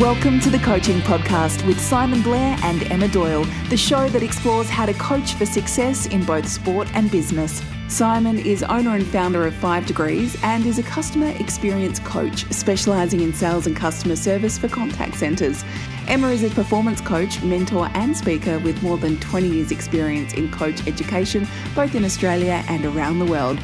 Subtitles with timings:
[0.00, 4.68] Welcome to the Coaching Podcast with Simon Blair and Emma Doyle, the show that explores
[4.68, 7.62] how to coach for success in both sport and business.
[7.88, 13.22] Simon is owner and founder of Five Degrees and is a customer experience coach specialising
[13.22, 15.64] in sales and customer service for contact centres.
[16.08, 20.52] Emma is a performance coach, mentor, and speaker with more than 20 years' experience in
[20.52, 23.58] coach education, both in Australia and around the world.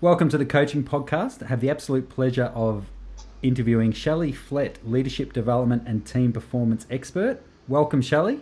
[0.00, 1.42] Welcome to the Coaching Podcast.
[1.42, 2.86] I have the absolute pleasure of
[3.44, 7.40] interviewing Shelley Flett, leadership development and team performance expert.
[7.68, 8.40] Welcome, Shelley.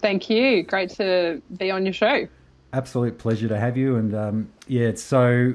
[0.00, 0.62] Thank you.
[0.64, 2.28] Great to be on your show.
[2.72, 3.96] Absolute pleasure to have you.
[3.96, 5.54] And um, yeah, so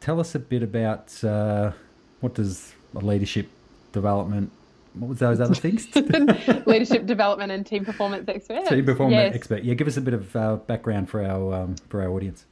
[0.00, 1.72] tell us a bit about uh,
[2.20, 3.48] what does a leadership
[3.92, 4.52] development
[4.94, 5.86] what was those other things?
[6.66, 8.66] Leadership development and team performance expert.
[8.66, 9.34] Team performance yes.
[9.34, 9.62] expert.
[9.62, 12.46] Yeah, give us a bit of uh, background for our um, for our audience.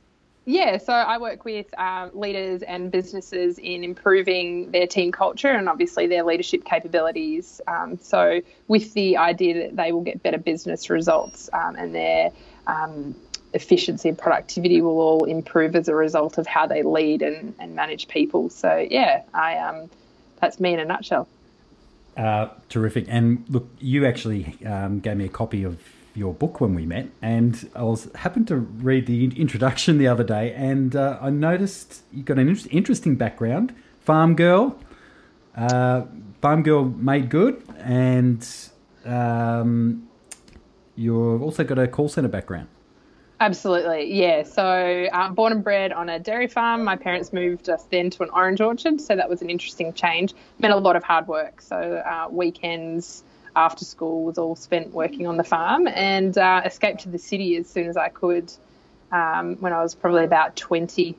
[0.49, 5.69] Yeah, so I work with um, leaders and businesses in improving their team culture and
[5.69, 7.61] obviously their leadership capabilities.
[7.67, 12.31] Um, so, with the idea that they will get better business results um, and their
[12.69, 13.17] um,
[13.55, 17.75] efficiency and productivity will all improve as a result of how they lead and, and
[17.75, 18.49] manage people.
[18.49, 19.91] So, yeah, I um,
[20.41, 21.27] that's me in a nutshell.
[22.17, 23.07] Uh, terrific.
[23.09, 25.81] And look, you actually um, gave me a copy of
[26.17, 30.25] your book when we met, and I was happened to read the introduction the other
[30.25, 34.79] day, and uh, I noticed you got an interesting background, farm girl,
[35.57, 36.03] uh,
[36.41, 38.47] farm girl made good, and
[39.05, 40.09] um,
[40.95, 42.69] you've also got a call center background.
[43.39, 44.45] Absolutely, yeah.
[44.45, 46.85] So, um, born and bred on a dairy farm.
[46.85, 50.33] My parents moved us then to an orange orchard, so that was an interesting change.
[50.59, 51.61] Meant a lot of hard work.
[51.61, 53.25] So, uh, weekends,
[53.57, 57.57] after school was all spent working on the farm and uh, escaped to the city
[57.57, 58.53] as soon as I could
[59.11, 61.17] um, when I was probably about 20.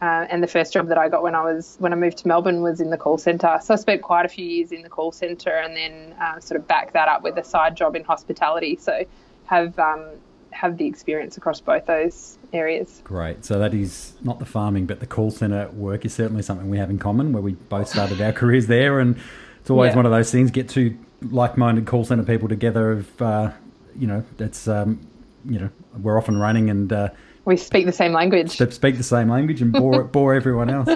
[0.00, 2.28] Uh, and the first job that I got when I was when I moved to
[2.28, 3.58] Melbourne was in the call centre.
[3.62, 6.58] So I spent quite a few years in the call centre, and then uh, sort
[6.58, 8.76] of backed that up with a side job in hospitality.
[8.80, 9.04] So
[9.44, 10.06] have um,
[10.52, 13.02] have the experience across both those areas.
[13.04, 13.44] Great.
[13.44, 16.78] So that is not the farming, but the call centre work is certainly something we
[16.78, 17.34] have in common.
[17.34, 19.18] Where we both started our careers there, and
[19.60, 19.96] it's always yeah.
[19.96, 20.50] one of those things.
[20.50, 23.50] Get two like-minded call center people together of uh,
[23.96, 25.00] you know that's um,
[25.44, 25.70] you know
[26.00, 27.08] we're often running and uh,
[27.44, 28.50] we speak the same language.
[28.50, 30.88] Speak the same language and bore bore everyone else.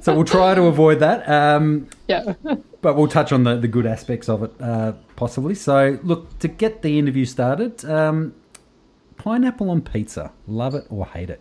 [0.00, 2.34] So we'll try to avoid that um, yeah.
[2.80, 5.54] but we'll touch on the, the good aspects of it uh, possibly.
[5.54, 8.34] So look to get the interview started um,
[9.16, 10.32] pineapple on pizza.
[10.46, 11.40] Love it or hate it?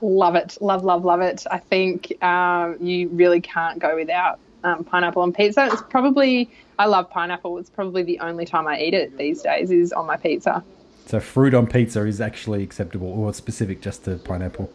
[0.00, 0.56] Love it.
[0.60, 1.44] Love love love it.
[1.50, 6.86] I think um, you really can't go without um, pineapple on pizza it's probably I
[6.86, 7.58] love pineapple.
[7.58, 10.64] It's probably the only time I eat it these days is on my pizza.
[11.06, 14.72] So fruit on pizza is actually acceptable, or specific just to pineapple.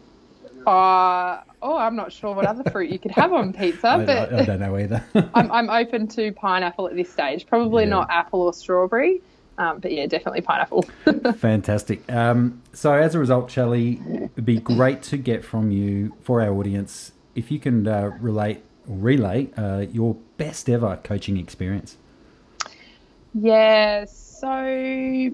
[0.66, 4.32] Uh, oh, I'm not sure what other fruit you could have on pizza, I, but
[4.32, 5.04] I, I, don't know either.
[5.34, 7.46] I'm, I'm open to pineapple at this stage.
[7.46, 7.90] Probably yeah.
[7.90, 9.20] not apple or strawberry,
[9.58, 10.82] um, but yeah, definitely pineapple.
[11.38, 12.10] Fantastic.
[12.12, 16.52] Um, so as a result, Shelley, it'd be great to get from you for our
[16.52, 21.96] audience if you can uh, relate relay uh, your best ever coaching experience.
[23.34, 25.30] Yeah, so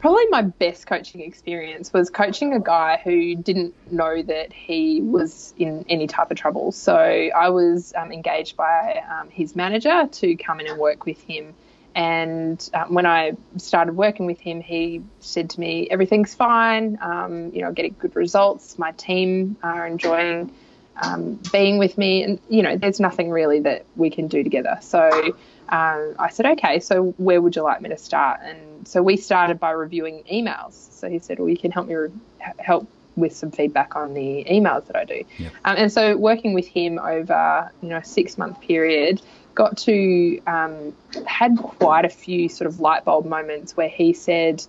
[0.00, 5.54] probably my best coaching experience was coaching a guy who didn't know that he was
[5.58, 6.72] in any type of trouble.
[6.72, 11.20] So I was um, engaged by um, his manager to come in and work with
[11.22, 11.54] him.
[11.94, 16.98] And um, when I started working with him, he said to me, "Everything's fine.
[17.02, 18.78] Um, you know, getting good results.
[18.78, 20.52] My team are enjoying
[21.00, 22.22] um, being with me.
[22.22, 24.78] And, you know, there's nothing really that we can do together.
[24.80, 25.08] So
[25.68, 28.40] um, I said, okay, so where would you like me to start?
[28.42, 30.72] And so we started by reviewing emails.
[30.72, 32.10] So he said, well, you can help me re-
[32.58, 35.24] help with some feedback on the emails that I do.
[35.38, 35.52] Yep.
[35.64, 39.20] Um, and so working with him over, you know, a six month period,
[39.54, 40.94] got to, um,
[41.26, 44.64] had quite a few sort of light bulb moments where he said,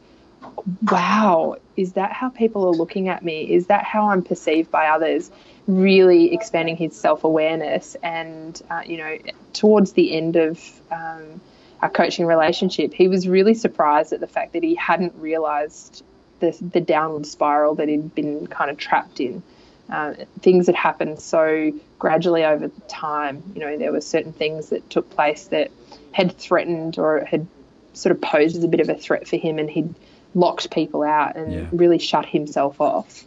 [0.91, 3.51] wow, is that how people are looking at me?
[3.51, 5.31] Is that how I'm perceived by others?
[5.67, 7.95] Really expanding his self awareness.
[8.03, 9.17] And, uh, you know,
[9.53, 10.59] towards the end of
[10.91, 11.41] um,
[11.81, 16.03] our coaching relationship, he was really surprised at the fact that he hadn't realized
[16.39, 19.43] the, the downward spiral that he'd been kind of trapped in.
[19.89, 23.43] Uh, things had happened so gradually over time.
[23.53, 25.69] You know, there were certain things that took place that
[26.11, 27.47] had threatened or had
[27.93, 29.93] sort of posed as a bit of a threat for him, and he'd
[30.33, 31.67] locked people out and yeah.
[31.71, 33.25] really shut himself off.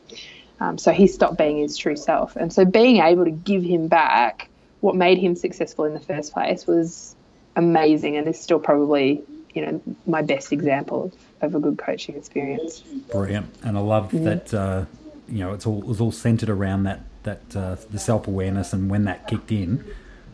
[0.60, 2.36] Um, so he stopped being his true self.
[2.36, 4.48] And so being able to give him back
[4.84, 7.16] what made him successful in the first place was
[7.56, 9.22] amazing and is still probably,
[9.54, 12.80] you know, my best example of, of a good coaching experience.
[13.10, 13.46] Brilliant.
[13.62, 14.24] And I love mm.
[14.24, 14.84] that, uh,
[15.26, 18.74] you know, it's all, it was all centered around that, that uh, the self awareness
[18.74, 19.82] and when that kicked in,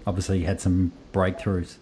[0.04, 1.76] obviously he had some breakthroughs.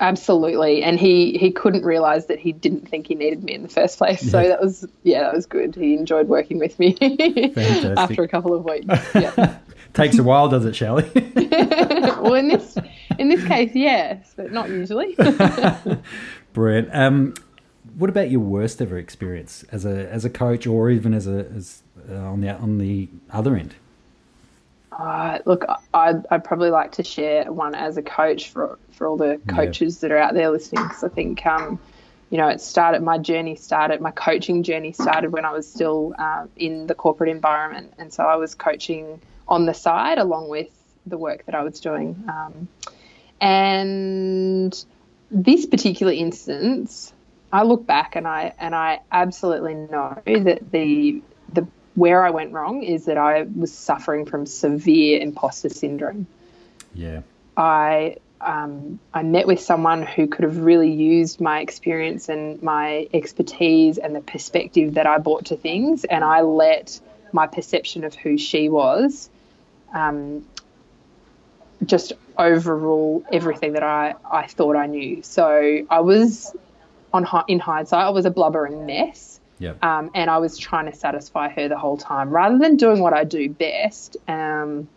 [0.00, 3.68] Absolutely, and he he couldn't realize that he didn't think he needed me in the
[3.68, 4.20] first place.
[4.28, 5.74] So that was yeah, that was good.
[5.74, 6.96] He enjoyed working with me
[7.96, 8.86] after a couple of weeks.
[9.14, 9.58] Yeah.
[9.92, 11.08] Takes a while, does it, Shelley?
[11.14, 12.76] well, in this
[13.18, 15.16] in this case, yes, but not usually.
[16.52, 16.88] Brilliant.
[16.92, 17.34] Um,
[17.96, 21.46] what about your worst ever experience as a as a coach, or even as a
[21.54, 23.76] as uh, on the on the other end?
[24.96, 29.16] Uh, look, I'd, I'd probably like to share one as a coach for for all
[29.16, 31.80] the coaches that are out there listening, because I think, um,
[32.30, 33.02] you know, it started.
[33.02, 34.00] My journey started.
[34.00, 38.22] My coaching journey started when I was still uh, in the corporate environment, and so
[38.22, 40.68] I was coaching on the side along with
[41.06, 42.24] the work that I was doing.
[42.28, 42.68] Um,
[43.40, 44.84] and
[45.30, 47.12] this particular instance,
[47.52, 51.22] I look back and I and I absolutely know that the
[51.94, 56.26] where I went wrong is that I was suffering from severe imposter syndrome.
[56.94, 57.22] Yeah.
[57.56, 63.08] I um, I met with someone who could have really used my experience and my
[63.14, 67.00] expertise and the perspective that I brought to things, and I let
[67.32, 69.30] my perception of who she was
[69.94, 70.44] um,
[71.84, 75.22] just overrule everything that I, I thought I knew.
[75.22, 76.54] So I was
[77.12, 79.40] on in hindsight, I was a blubbering mess.
[79.64, 79.82] Yep.
[79.82, 83.14] Um, and I was trying to satisfy her the whole time rather than doing what
[83.14, 84.88] I do best, um,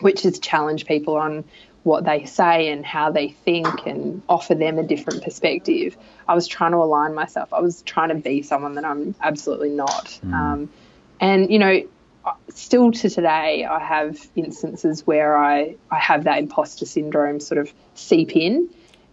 [0.00, 1.44] which is challenge people on
[1.84, 5.96] what they say and how they think and offer them a different perspective.
[6.26, 7.52] I was trying to align myself.
[7.52, 10.18] I was trying to be someone that I'm absolutely not.
[10.24, 10.68] Um,
[11.20, 11.82] and, you know,
[12.48, 17.72] still to today, I have instances where I, I have that imposter syndrome sort of
[17.94, 18.68] seep in.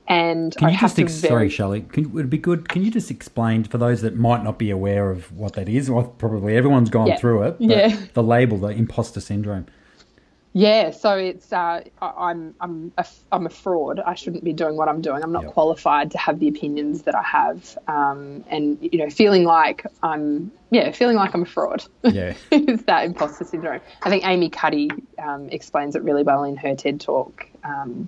[0.08, 1.82] And Can I you have just to ex- very, sorry, Shelley?
[1.82, 2.70] Can, would it be good?
[2.70, 5.90] Can you just explain for those that might not be aware of what that is?
[5.90, 7.18] Well, probably everyone's gone Yeah.
[7.18, 7.58] through it.
[7.60, 7.98] but Yeah.
[8.14, 9.66] The label, the imposter syndrome.
[10.58, 14.00] Yeah, so it's uh, I- I'm I'm a, I'm a fraud.
[14.00, 15.22] I shouldn't be doing what I'm doing.
[15.22, 15.52] I'm not Yep.
[15.54, 20.50] qualified to have the opinions that I have, um, and you know, feeling like I'm
[20.70, 21.84] yeah, feeling like I'm a fraud.
[22.04, 22.36] Yeah.
[22.52, 23.82] is that imposter syndrome?
[24.04, 24.92] I think Amy Cuddy
[25.22, 27.46] um, explains it really well in her TED talk.
[27.66, 28.08] Um,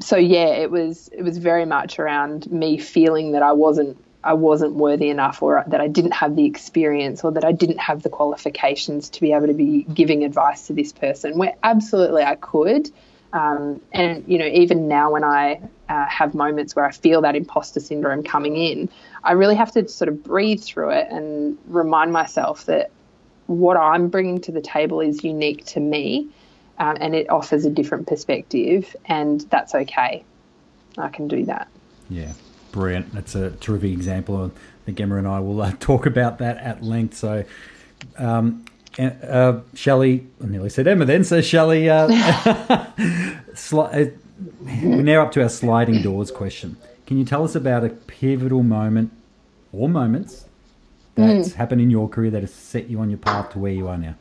[0.00, 4.32] so yeah, it was it was very much around me feeling that I wasn't I
[4.34, 8.02] wasn't worthy enough, or that I didn't have the experience, or that I didn't have
[8.02, 11.38] the qualifications to be able to be giving advice to this person.
[11.38, 12.90] Where absolutely I could,
[13.32, 17.36] um, and you know even now when I uh, have moments where I feel that
[17.36, 18.88] imposter syndrome coming in,
[19.22, 22.90] I really have to sort of breathe through it and remind myself that
[23.46, 26.28] what I'm bringing to the table is unique to me
[26.78, 30.24] um, and it offers a different perspective, and that's okay.
[30.98, 31.68] I can do that.
[32.10, 32.32] Yeah,
[32.72, 33.12] brilliant.
[33.12, 34.44] That's a terrific example.
[34.46, 34.50] I
[34.84, 37.16] think Emma and I will uh, talk about that at length.
[37.16, 37.44] So,
[38.18, 38.64] um,
[38.98, 41.24] uh, Shelley, I nearly said Emma then.
[41.24, 42.08] So, Shelley, uh,
[43.54, 44.10] sli- uh,
[44.82, 46.76] we're now up to our sliding doors question.
[47.06, 49.12] Can you tell us about a pivotal moment
[49.72, 50.46] or moments
[51.14, 53.86] that's happened in your career that has set you on your path to where you
[53.88, 54.14] are now?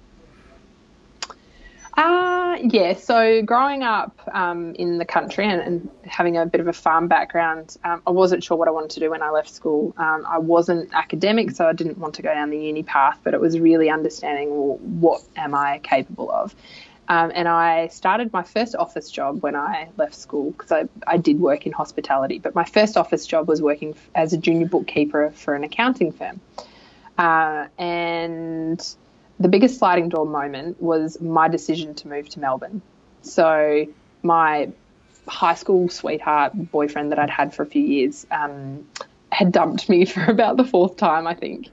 [2.66, 6.74] Yeah, so growing up um, in the country and, and having a bit of a
[6.74, 9.94] farm background, um, I wasn't sure what I wanted to do when I left school.
[9.98, 13.34] Um, I wasn't academic, so I didn't want to go down the uni path, but
[13.34, 16.56] it was really understanding well, what am I capable of.
[17.10, 21.18] Um, and I started my first office job when I left school because I, I
[21.18, 25.32] did work in hospitality, but my first office job was working as a junior bookkeeper
[25.32, 26.40] for an accounting firm.
[27.18, 28.96] Uh, and
[29.40, 32.82] the biggest sliding door moment was my decision to move to Melbourne.
[33.22, 33.88] So
[34.22, 34.70] my
[35.28, 38.88] high school sweetheart boyfriend that I'd had for a few years um,
[39.32, 41.70] had dumped me for about the fourth time, I think.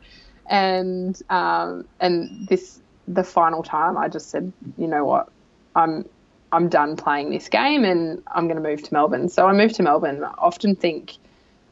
[0.46, 5.28] And um, and this the final time, I just said, you know what,
[5.76, 6.04] I'm
[6.52, 9.28] I'm done playing this game, and I'm going to move to Melbourne.
[9.28, 10.24] So I moved to Melbourne.
[10.24, 11.16] I often think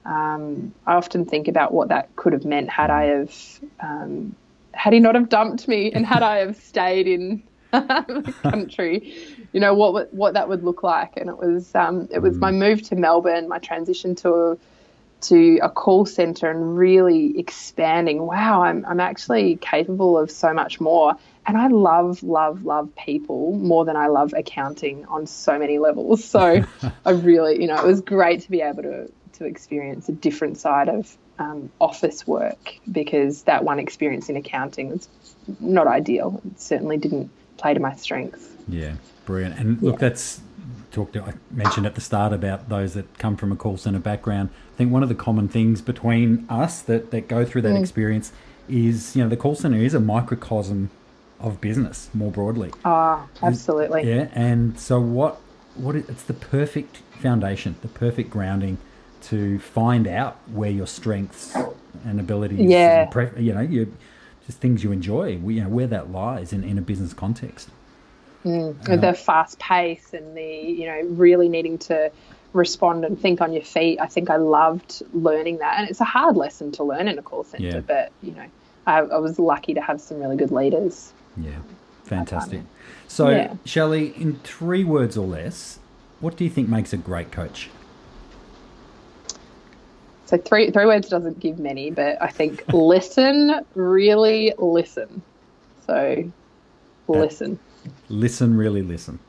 [0.04, 4.34] um, I often think about what that could have meant had I have um,
[4.78, 7.42] had he not have dumped me and had I have stayed in
[7.72, 9.12] the country,
[9.52, 11.16] you know what what that would look like.
[11.16, 14.58] And it was um, it was my move to Melbourne, my transition to a,
[15.22, 18.24] to a call center, and really expanding.
[18.24, 21.16] Wow, I'm I'm actually capable of so much more.
[21.44, 26.22] And I love, love, love people more than I love accounting on so many levels.
[26.22, 26.62] So
[27.06, 30.58] I really, you know, it was great to be able to to experience a different
[30.58, 35.08] side of um, office work because that one experience in accounting was
[35.60, 36.40] not ideal.
[36.44, 38.48] It certainly didn't play to my strengths.
[38.68, 39.58] Yeah, brilliant.
[39.58, 40.40] And look, that's
[40.90, 41.16] talked.
[41.16, 44.50] I mentioned at the start about those that come from a call center background.
[44.74, 48.32] I think one of the common things between us that that go through that experience
[48.68, 50.90] is you know the call center is a microcosm
[51.40, 52.72] of business more broadly.
[52.84, 54.08] Ah, absolutely.
[54.08, 55.40] Yeah, and so what
[55.74, 58.78] what it, it's the perfect foundation, the perfect grounding
[59.30, 61.54] to find out where your strengths
[62.04, 63.02] and abilities, Yeah.
[63.02, 63.94] and pre- you know, you
[64.46, 67.68] just things you enjoy, you know, where that lies in, in a business context.
[68.44, 68.88] Mm.
[68.88, 72.10] With the fast pace and the you know really needing to
[72.52, 73.98] respond and think on your feet.
[74.00, 77.22] I think I loved learning that, and it's a hard lesson to learn in a
[77.22, 77.64] call center.
[77.64, 77.80] Yeah.
[77.80, 78.46] But you know,
[78.86, 81.12] I, I was lucky to have some really good leaders.
[81.36, 81.50] Yeah,
[82.04, 82.62] fantastic.
[83.08, 83.54] So, Yeah.
[83.64, 85.78] Shelley, in three words or less,
[86.20, 87.70] what do you think makes a great coach?
[90.28, 95.22] So three three words doesn't give many, but I think listen, really listen.
[95.86, 96.30] So
[97.08, 97.58] listen.
[98.10, 99.20] Listen, really listen.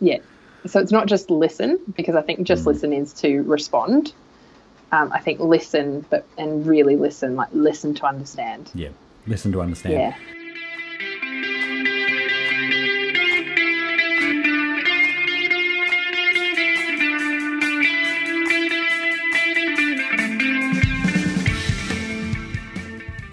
[0.00, 0.20] Yeah.
[0.64, 4.14] So it's not just listen because I think just listen is to respond.
[4.90, 8.70] Um, I think listen, but and really listen, like listen to understand.
[8.74, 8.88] Yeah,
[9.26, 9.92] listen to understand.
[9.92, 10.37] Yeah.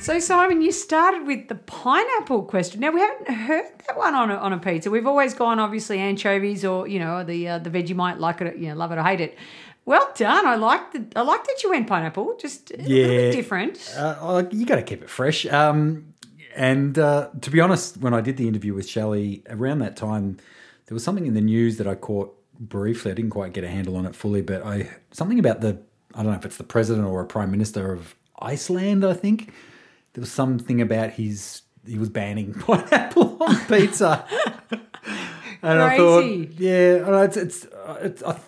[0.06, 2.80] So Simon, you started with the pineapple question.
[2.80, 4.92] Now we haven't heard that one on a, on a pizza.
[4.92, 8.70] We've always gone obviously anchovies or you know the uh, the Vegemite, like it, you
[8.70, 9.36] know, love it or hate it.
[9.84, 10.46] Well done.
[10.46, 12.38] I like the I like that you went pineapple.
[12.40, 13.08] Just a little Yeah.
[13.08, 13.96] bit different.
[13.98, 15.44] Uh, oh, you got to keep it fresh.
[15.48, 16.14] Um,
[16.56, 20.38] and uh, to be honest, when I did the interview with Shelley around that time,
[20.86, 23.10] there was something in the news that I caught briefly.
[23.10, 25.80] I didn't quite get a handle on it fully, but I something about the
[26.14, 29.04] I don't know if it's the president or a prime minister of Iceland.
[29.04, 29.52] I think
[30.16, 34.26] there was something about his he was banning pineapple on pizza.
[35.62, 37.68] and I thought, yeah, it's it's
[38.02, 38.24] it's.
[38.24, 38.40] I,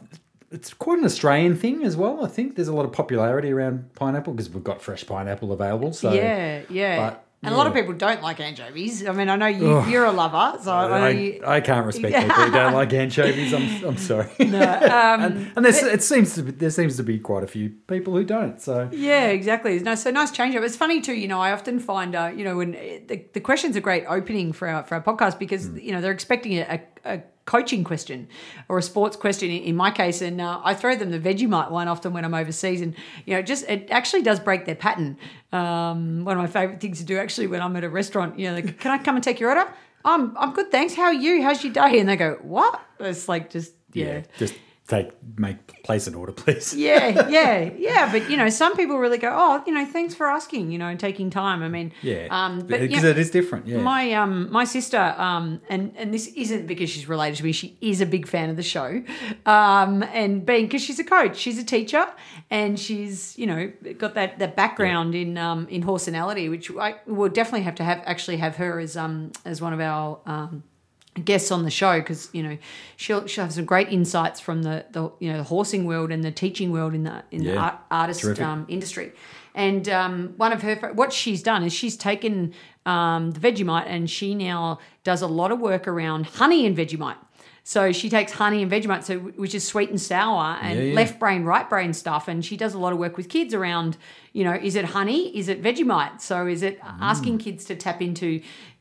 [0.50, 2.24] it's quite an Australian thing as well.
[2.24, 5.92] I think there's a lot of popularity around pineapple because we've got fresh pineapple available.
[5.92, 7.10] So yeah, yeah.
[7.10, 9.06] but, and a lot of people don't like anchovies.
[9.06, 11.44] I mean, I know you, you're a lover, so I I, you.
[11.46, 13.54] I can't respect people who don't like anchovies.
[13.54, 14.30] I'm, I'm sorry.
[14.88, 17.70] Um, and and there's, it seems to be, there seems to be quite a few
[17.88, 18.60] people who don't.
[18.60, 19.80] So Yeah, exactly.
[19.80, 20.64] No, so nice change up.
[20.64, 21.14] It's funny too.
[21.14, 24.52] You know, I often find, uh, you know, when the, the question's a great opening
[24.54, 28.28] for our for our podcast because you know they're expecting a, a coaching question
[28.70, 31.88] or a sports question in, my case, and uh, I throw them the Vegemite one
[31.88, 32.94] often when I'm overseas, and
[33.26, 35.18] you know, just it actually does break their pattern.
[35.52, 38.50] Um, one of my favorite things to do actually when I'm at a restaurant, you
[38.50, 39.74] know, like, can I come and take your order?
[40.06, 40.94] I'm I'm good, thanks.
[40.94, 41.42] How are you?
[41.42, 42.00] How's your day?
[42.00, 42.80] And they go, what?
[43.00, 44.22] It's like just yeah.
[44.38, 44.54] just
[44.88, 46.74] take make place an order, please.
[46.88, 48.12] Yeah, yeah, yeah.
[48.12, 50.88] But you know, some people really go, "Oh, you know, thanks for asking," you know,
[50.88, 51.62] and taking time.
[51.62, 53.68] I mean, Yeah, Um, but because it is different.
[53.68, 57.52] Yeah, my um my sister um and and this isn't because she's related to me.
[57.52, 59.04] She is a big fan of the show,
[59.46, 62.06] um and being because she's a coach, she's a teacher,
[62.50, 66.96] and she's you know got that that background in um in horse horsenality, which I
[67.06, 70.64] will definitely have to have actually have her as um as one of our um
[71.26, 72.58] guests on the show because you know
[72.96, 76.24] she'll she'll have some great insights from the the you know the horsing world and
[76.24, 79.12] the teaching world in the in the art, artist um, industry.
[79.56, 82.54] And um, one of her what she's done is she's taken
[82.86, 87.18] um, the Vegemite and she now does a lot of work around honey and Vegemite.
[87.64, 90.96] So she takes honey and Vegemite, so which is sweet and sour and Yeah, yeah.
[90.96, 93.98] left brain, right brain stuff, and she does a lot of work with kids around,
[94.38, 96.22] you know, is it honey, is it Vegemite?
[96.22, 96.98] So is it Mm.
[97.12, 98.30] asking kids to tap into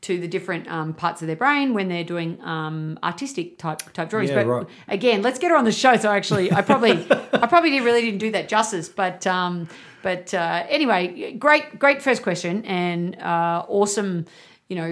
[0.07, 2.75] to the different um, parts of their brain when they're doing um,
[3.11, 4.29] artistic type type drawings?
[4.29, 4.67] Yeah, but right.
[4.87, 5.93] again, let's get her on the show.
[6.03, 6.95] So actually, I probably
[7.43, 9.67] I probably didn't, really didn't do that justice, but um,
[10.03, 14.25] but uh, anyway, great great first question and uh, awesome,
[14.69, 14.89] you know.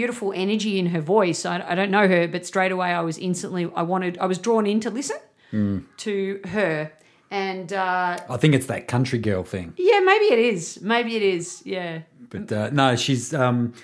[0.00, 1.44] Beautiful energy in her voice.
[1.44, 4.38] I, I don't know her, but straight away I was instantly I wanted I was
[4.38, 5.18] drawn in to listen
[5.50, 5.78] Hmm.
[5.98, 6.90] to her,
[7.30, 9.74] and uh, I think it's that country girl thing.
[9.76, 13.74] yeah, maybe it is, maybe it is, yeah, But uh, no, she's um,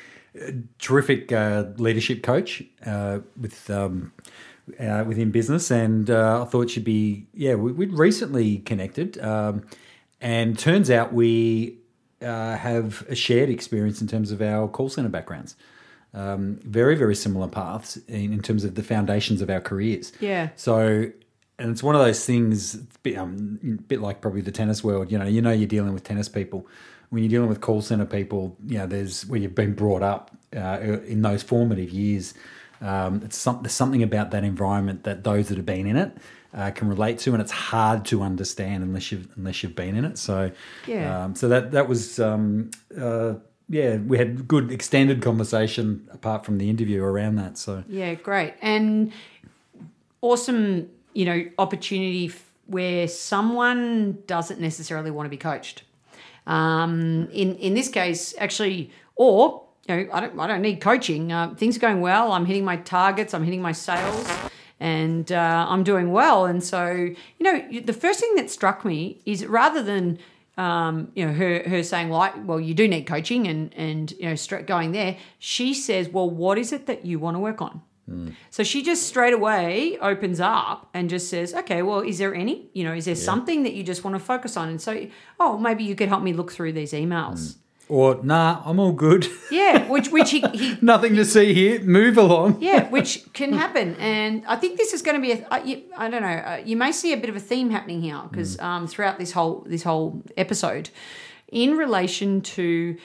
[0.40, 4.12] a terrific uh, leadership coach uh, with um,
[4.78, 7.54] uh, within business, and uh, I thought she'd be yeah.
[7.54, 9.64] We, we'd recently connected, um,
[10.20, 11.78] and turns out we
[12.20, 15.56] uh, have a shared experience in terms of our call center backgrounds.
[16.14, 20.12] Um, very very similar paths in, in terms of the foundations of our careers.
[20.20, 20.50] Yeah.
[20.56, 21.10] So,
[21.62, 24.82] and it's one of those things, a bit, um, a bit like probably the tennis
[24.82, 25.12] world.
[25.12, 26.66] You know, you know, you're dealing with tennis people.
[27.10, 30.30] When you're dealing with call center people, you know, there's where you've been brought up
[30.56, 32.34] uh, in those formative years.
[32.80, 36.16] Um, it's some, there's something about that environment that those that have been in it
[36.52, 40.04] uh, can relate to, and it's hard to understand unless you've unless you've been in
[40.04, 40.18] it.
[40.18, 40.50] So,
[40.86, 41.24] Yeah.
[41.24, 42.18] Um, so that that was.
[42.18, 43.34] Um, uh,
[43.68, 47.56] yeah, we had good extended conversation apart from the interview around that.
[47.56, 48.52] So Yeah, great.
[48.60, 49.12] And
[50.20, 55.82] awesome, you know, opportunity f- where someone doesn't necessarily want to be coached.
[56.46, 61.32] Um, in in this case, actually, or you know, I don't I don't need coaching.
[61.32, 62.32] Uh, things are going well.
[62.32, 63.34] I'm hitting my targets.
[63.34, 64.26] I'm hitting my sales.
[64.80, 66.44] and uh, I'm doing well.
[66.44, 70.18] And so, you know, the first thing that struck me is rather than
[70.58, 74.12] um, you know, her her saying, "Well, I, well, you do need coaching," and and
[74.12, 77.62] you know, going there, she says, "Well, what is it that you want to work
[77.62, 77.80] on?"
[78.50, 82.68] So she just straight away opens up and just says, "Okay, well, is there any?
[82.74, 85.06] You know, is there something that you just want to focus on?" And so,
[85.40, 87.56] oh, maybe you could help me look through these emails.
[87.88, 89.26] Or nah, I'm all good.
[89.50, 91.80] Yeah, which which he, he Nothing to see here.
[91.80, 92.58] Move along.
[92.60, 95.32] yeah, which can happen, and I think this is going to be.
[95.32, 96.28] A, I, you, I don't know.
[96.28, 99.32] Uh, you may see a bit of a theme happening here because um, throughout this
[99.32, 100.90] whole this whole episode,
[101.50, 102.96] in relation to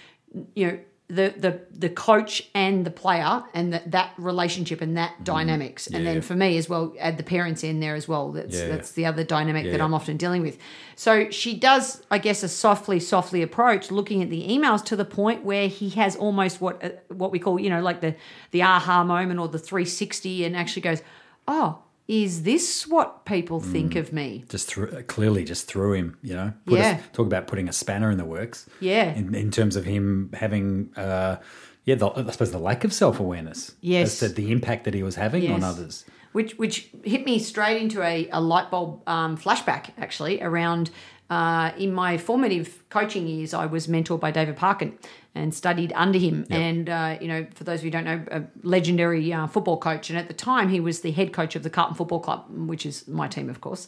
[0.55, 5.23] you know the the the coach and the player and that that relationship and that
[5.23, 8.31] dynamics, and then for me as well, add the parents in there as well.
[8.33, 8.67] That's Yeah.
[8.67, 10.57] that's the other dynamic that I'm often dealing with.
[10.97, 15.05] So she does, I guess, a softly, softly approach, looking at the emails to the
[15.05, 18.15] point where he has almost what uh, what we call, you know, like the
[18.51, 21.01] the aha moment or the 360, and actually goes,
[21.47, 23.99] "Oh, is this what people think Mm.
[23.99, 26.17] of me?" Just threw, clearly just threw him.
[26.21, 26.53] You know.
[26.65, 26.97] Put Yeah.
[26.97, 28.69] A, talk about putting a spanner in the works.
[28.79, 29.13] Yeah.
[29.13, 31.37] In, in terms of him having, uh,
[31.85, 33.73] yeah, the, I suppose the lack of self awareness.
[33.81, 34.21] Yes.
[34.21, 36.05] As to the impact that he was having on others.
[36.33, 40.89] which which hit me straight into a, a light bulb um, flashback actually around
[41.29, 44.97] uh, in my formative coaching years I was mentored by David Parkin
[45.37, 48.23] and studied under him and uh, you know for those of you who don't know
[48.31, 51.63] a legendary uh, football coach and at the time he was the head coach of
[51.63, 53.87] the Carlton Football Club which is my team of course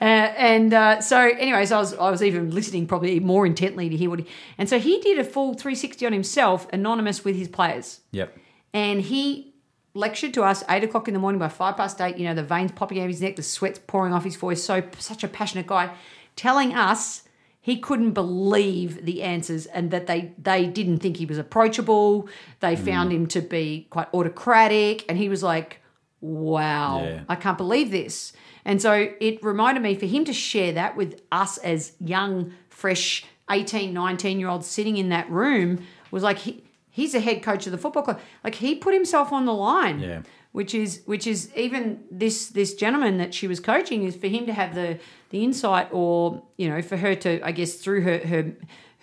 [0.00, 3.96] uh, and uh, so anyways I was I was even listening probably more intently to
[3.96, 4.26] hear what he
[4.58, 8.36] and so he did a full 360 on himself anonymous with his players Yep.
[8.74, 9.54] and he
[9.94, 12.16] lectured to us eight o'clock in the morning by five past eight.
[12.16, 14.62] You know, the veins popping out of his neck, the sweat's pouring off his voice.
[14.64, 15.94] So such a passionate guy,
[16.34, 17.24] telling us
[17.64, 22.28] he couldn't believe the answers and that they they didn't think he was approachable.
[22.58, 22.84] They mm.
[22.84, 25.80] found him to be quite autocratic, and he was like,
[26.20, 27.20] "Wow, Yeah.
[27.28, 28.32] I can't believe this."
[28.64, 33.24] And so it reminded me for him to share that with us as young, fresh
[33.50, 37.66] 18, 19 year olds sitting in that room was like he, he's a head coach
[37.66, 38.20] of the football club.
[38.42, 40.00] Like he put himself on the line.
[40.00, 40.22] Yeah.
[40.52, 44.44] Which is which is even this this gentleman that she was coaching is for him
[44.46, 44.98] to have the
[45.30, 48.52] the insight or you know for her to I guess through her her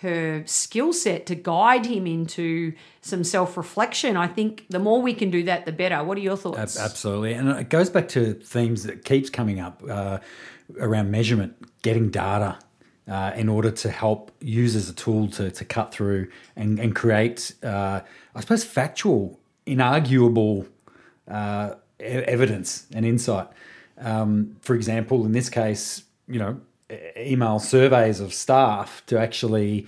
[0.00, 4.16] her skill set to guide him into some self reflection.
[4.16, 6.02] I think the more we can do that, the better.
[6.02, 6.78] What are your thoughts?
[6.78, 10.18] Ab- Absolutely, and it goes back to themes that keeps coming up uh,
[10.78, 12.58] around measurement, getting data
[13.08, 16.94] uh, in order to help use as a tool to, to cut through and, and
[16.94, 18.00] create, uh,
[18.34, 20.66] I suppose, factual, inarguable
[21.30, 23.48] uh, evidence and insight.
[23.98, 26.60] Um, for example, in this case, you know,
[27.16, 29.86] email surveys of staff to actually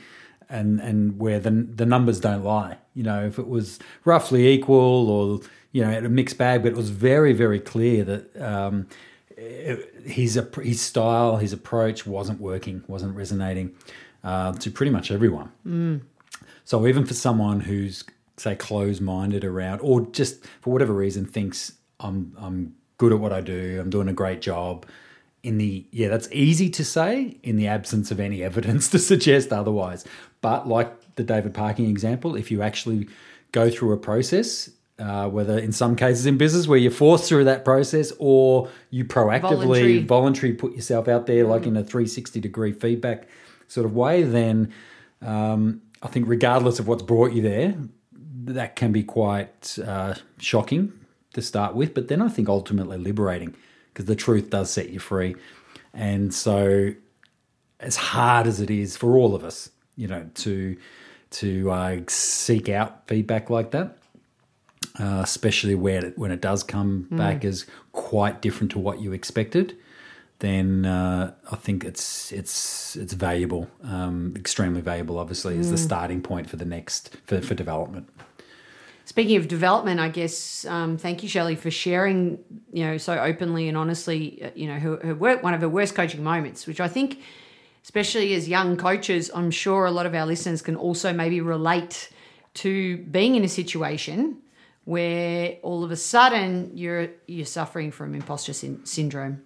[0.48, 2.76] and and where the the numbers don't lie.
[2.94, 5.40] You know, if it was roughly equal or
[5.72, 8.86] you know a mixed bag, but it was very very clear that um,
[9.36, 13.74] his his style, his approach wasn't working, wasn't resonating
[14.22, 15.50] uh, to pretty much everyone.
[16.64, 18.04] So even for someone who's
[18.36, 23.40] say closed-minded around, or just for whatever reason thinks I'm I'm good at what I
[23.40, 24.86] do, I'm doing a great job.
[25.42, 29.52] In the yeah, that's easy to say in the absence of any evidence to suggest
[29.52, 30.04] otherwise.
[30.40, 33.08] But like the David Parkin example, if you actually
[33.52, 37.44] go through a process, uh, whether in some cases in business where you're forced through
[37.44, 39.98] that process, or you proactively Voluntary.
[40.02, 43.28] voluntary put yourself out there, like in a 360 degree feedback
[43.68, 44.72] sort of way, then
[45.22, 47.74] um, I think regardless of what's brought you there,
[48.46, 50.92] that can be quite uh, shocking
[51.34, 53.54] to start with, but then I think ultimately liberating
[53.92, 55.34] because the truth does set you free.
[55.92, 56.94] And so,
[57.80, 60.76] as hard as it is for all of us, you know, to
[61.30, 63.96] to uh, seek out feedback like that,
[64.98, 69.12] uh, especially when it, when it does come back as quite different to what you
[69.12, 69.76] expected,
[70.40, 75.18] then uh, I think it's it's it's valuable, um, extremely valuable.
[75.18, 78.08] Obviously, as the starting point for the next for, for development.
[79.04, 82.38] Speaking of development, I guess um, thank you, Shelley, for sharing,
[82.72, 85.68] you know, so openly and honestly, uh, you know, her, her work, one of her
[85.68, 87.20] worst coaching moments, which I think,
[87.82, 92.10] especially as young coaches, I'm sure a lot of our listeners can also maybe relate
[92.54, 94.38] to being in a situation
[94.84, 99.42] where all of a sudden you're you're suffering from imposter syn- syndrome.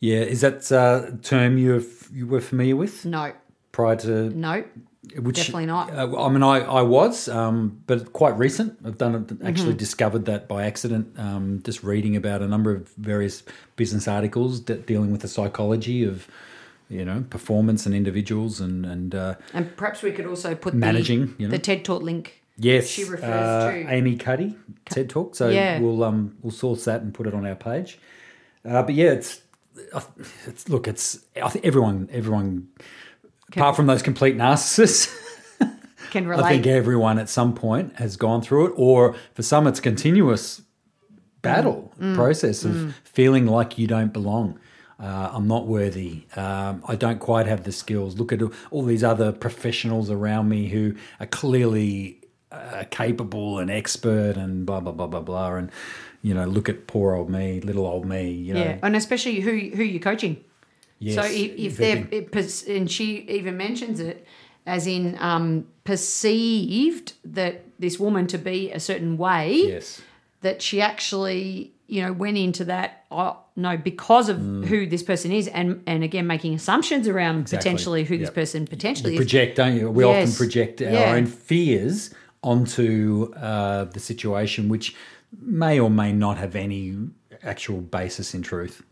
[0.00, 3.04] Yeah, is that uh, term you you were familiar with?
[3.04, 3.32] No,
[3.72, 4.64] prior to no,
[5.18, 5.92] which definitely not.
[5.94, 8.78] Uh, I mean, I, I was, um, but quite recent.
[8.84, 9.76] I've done it, actually Mm-hmm.
[9.78, 13.42] discovered that by accident, um, just reading about a number of various
[13.76, 16.26] business articles de- dealing with the psychology of,
[16.88, 21.26] you know, performance and individuals and and uh, and perhaps we could also put Managing,
[21.26, 21.52] the, you know.
[21.52, 22.42] the TED Talk link.
[22.58, 24.56] yes, She refers uh, to- Amy Cuddy
[24.90, 25.34] TED Talk.
[25.36, 25.80] So Yeah.
[25.80, 27.98] we'll um we'll source that and put it on our page.
[28.64, 29.40] Uh, but yeah, it's,
[30.46, 32.68] it's look, it's I think everyone everyone,
[33.52, 35.14] everyone, apart from those complete narcissists.
[36.10, 36.44] Can relate.
[36.46, 40.62] I think everyone at some point has gone through it, or for some, it's continuous
[41.42, 44.58] battle process of feeling like you don't belong.
[44.98, 46.24] Uh, I'm not worthy.
[46.36, 48.18] Um, I don't quite have the skills.
[48.18, 54.36] Look at all these other professionals around me who are clearly uh, capable and expert
[54.36, 55.54] and blah blah blah blah blah.
[55.54, 55.70] And
[56.22, 58.30] you know, look at poor old me, little old me.
[58.30, 60.42] You know, yeah, and especially who who you're coaching.
[60.98, 64.26] Yes, so if, if they're and she even mentions it
[64.66, 70.00] as in um, perceived that this woman to be a certain way, yes,
[70.40, 74.64] that she actually you know went into that oh, no because of Mm.
[74.66, 79.12] who this person is and and again making assumptions around potentially who this person potentially
[79.12, 79.90] you is project, don't you?
[79.90, 81.12] We often project our Yeah.
[81.14, 84.94] own fears onto uh, the situation, which
[85.40, 86.94] may or may not have any
[87.46, 88.82] actual basis in truth.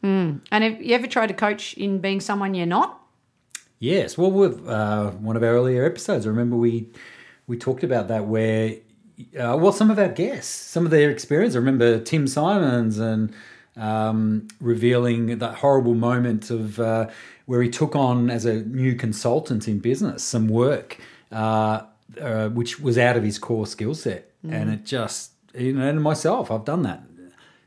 [0.51, 3.01] and have you ever tried to coach in being someone you're not?
[3.79, 6.89] Yes, well, with uh, one of our earlier episodes, I remember we
[7.47, 8.77] we talked about that where,
[9.39, 11.55] uh, well, some of our guests, some of their experience.
[11.55, 13.35] I remember Tim Simons and
[13.77, 17.09] um, revealing that horrible moment of uh,
[17.47, 20.99] where he took on as a new consultant in business some work
[21.33, 21.83] uh,
[22.21, 26.03] uh, which was out of his core skill set, and it just you know, and
[26.03, 27.03] myself, I've done that,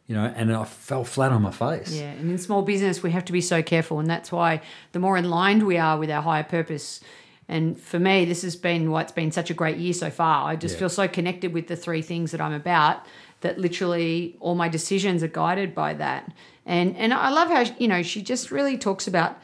[0.08, 1.91] you know, and I fell flat on my face.
[1.93, 4.62] Yeah, and in small business, we have to be so careful, and that's why
[4.93, 7.02] the more aligned we are with our higher purpose.
[7.50, 10.50] And for me, this has been why it's been such a great year so far.
[10.50, 10.80] I just Yeah.
[10.80, 13.06] feel so connected with the three things that I'm about
[13.41, 16.32] that literally all my decisions are guided by that.
[16.65, 19.38] And and I love how you know she just really talks about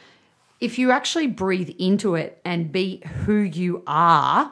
[0.60, 4.52] if you actually breathe into it and be who you are,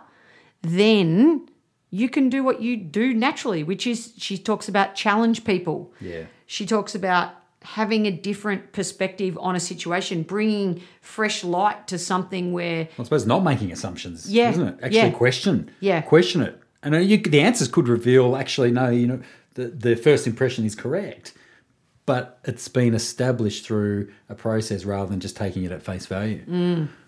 [0.61, 1.47] then
[1.91, 5.93] you can do what you do naturally, which is she talks about challenge people.
[5.99, 6.23] Yeah.
[6.47, 12.53] She talks about having a different perspective on a situation, bringing fresh light to something
[12.53, 14.75] where I suppose not making assumptions, Yeah, isn't it?
[14.81, 15.09] Actually, yeah.
[15.11, 16.01] question, Yeah.
[16.01, 19.19] question it, and uh, you, the answers could reveal actually no, you know,
[19.53, 21.33] the the first impression is correct,
[22.05, 26.43] but it's been established through a process rather than just taking it at face value.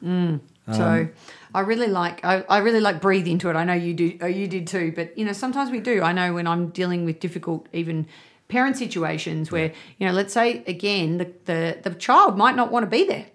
[0.03, 0.39] Mm.
[0.71, 1.09] So
[1.53, 3.55] I really like I, I really like breathe into it.
[3.55, 6.01] I know you do oh, you did too, but you know sometimes we do.
[6.01, 8.07] I know when I'm dealing with difficult even
[8.47, 12.83] parent situations where you know let's say again the the, the child might not want
[12.83, 13.25] to be there.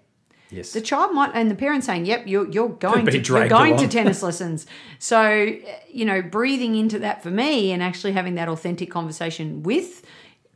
[0.51, 3.23] Yes, The child might and the parent saying, "Yep, you're you're going Be to you're
[3.23, 3.89] dragged going to along.
[3.89, 4.65] tennis lessons."
[4.97, 9.61] So uh, you know breathing into that for me and actually having that authentic conversation
[9.61, 10.03] with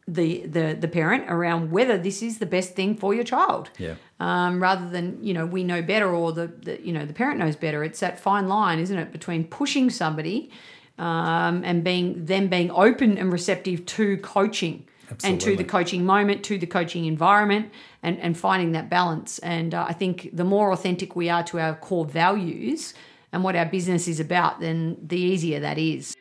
[0.07, 3.95] the the the parent around whether this is the best thing for your child Yeah.
[4.19, 7.39] um, rather than you know we know better or the, the you know the parent
[7.39, 7.83] knows better.
[7.83, 10.51] It's that fine line, isn't it, between pushing somebody
[10.97, 14.85] um, and being them being open and receptive to coaching
[15.23, 19.39] and to the coaching moment, to the coaching environment, and and finding that balance.
[19.39, 22.93] And uh, I think the more authentic we are to our core values
[23.31, 26.15] and what our business is about, then the easier that is.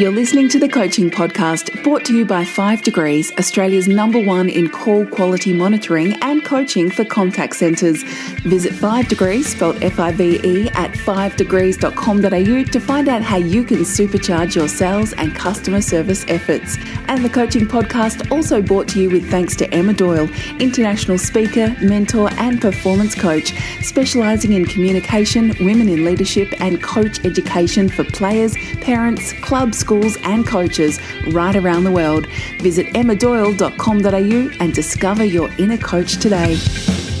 [0.00, 4.48] You're listening to the Coaching Podcast brought to you by 5 Degrees, Australia's number one
[4.48, 8.02] in call quality monitoring and coaching for contact centres.
[8.44, 13.62] Visit 5 Degrees, spelled F I V E, at 5degrees.com.au to find out how you
[13.62, 16.78] can supercharge your sales and customer service efforts.
[17.08, 21.76] And the Coaching Podcast also brought to you with thanks to Emma Doyle, international speaker,
[21.82, 28.56] mentor, and performance coach, specialising in communication, women in leadership, and coach education for players,
[28.80, 31.00] parents, clubs, schools, and coaches
[31.32, 32.24] right around the world.
[32.60, 36.56] Visit emmadoyle.com.au and discover your inner coach today.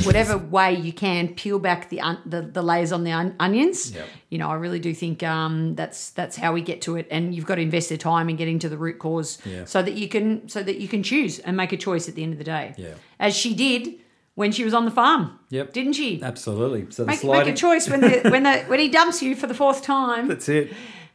[0.04, 3.92] whatever way you can peel back the un- the, the layers on the on- onions.
[3.92, 4.06] Yep.
[4.30, 7.34] You know, I really do think um, that's that's how we get to it, and
[7.34, 9.64] you've got to invest the time in getting to the root cause, Yeah.
[9.64, 12.22] so that you can so that you can choose and make a choice at the
[12.22, 12.74] end of the day.
[12.76, 12.94] Yeah.
[13.18, 13.94] as she did
[14.36, 15.38] when she was on the farm.
[15.50, 15.72] Yep.
[15.72, 16.22] didn't she?
[16.22, 16.86] absolutely.
[16.90, 19.34] So the Make, sliding, make a choice when the when the when he dumps you
[19.34, 20.72] for the fourth time, That's it.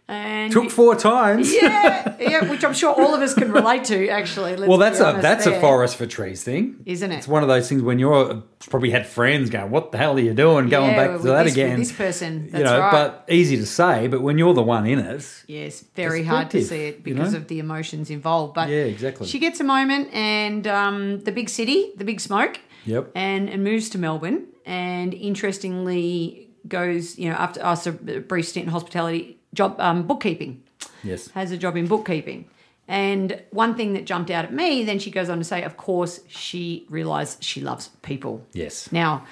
[0.08, 1.52] And Took four times.
[1.54, 4.08] yeah, yeah, which I'm sure all of us can relate to.
[4.10, 7.16] Actually, Well, that's a that's a forest for trees thing, Isn't it?
[7.18, 10.20] It's one of those things when you're probably had friends going, "What the hell are
[10.20, 11.80] you doing?" Going Yeah, back to that this- again.
[11.80, 12.92] this person, you know, right.
[12.92, 14.08] but easy to say.
[14.08, 17.32] But when you're the one in it, Yes, very hard to see it you because
[17.34, 17.40] know?
[17.40, 18.54] of the emotions involved.
[18.54, 19.26] But Yeah, exactly.
[19.28, 23.10] She gets a moment, and um, the big city, the big smoke, Yep.
[23.16, 24.46] and and moves to Melbourne.
[24.68, 30.62] And interestingly, goes you know after after a brief stint in hospitality, job um, bookkeeping,
[31.04, 32.46] yes, has a job in bookkeeping.
[32.88, 35.76] And one thing that jumped out at me, then she goes on to say, of
[35.76, 38.46] course, she realised she loves people.
[38.54, 39.26] yes, Now,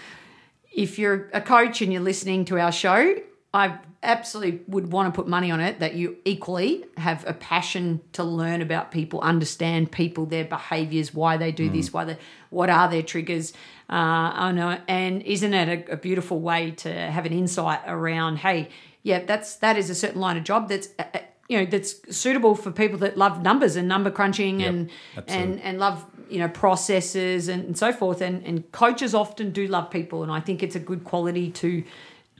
[0.75, 3.15] if you're a coach and you're listening to our show,
[3.53, 8.01] I absolutely would want to put money on it that you equally have a passion
[8.13, 12.17] to learn about people, understand people, their behaviours, why they do this, why they,
[12.49, 13.53] what are their triggers.
[13.89, 18.38] Uh, I know, and isn't it a, a beautiful way to have an insight around?
[18.38, 18.69] Hey,
[19.03, 20.89] yeah, that's that is a certain line of job that's.
[20.99, 24.89] Uh, uh, you know that's suitable for people that love numbers and number crunching and
[25.27, 29.67] and and love you know processes and, and so forth and and coaches often do
[29.67, 31.83] love people and I think it's a good quality to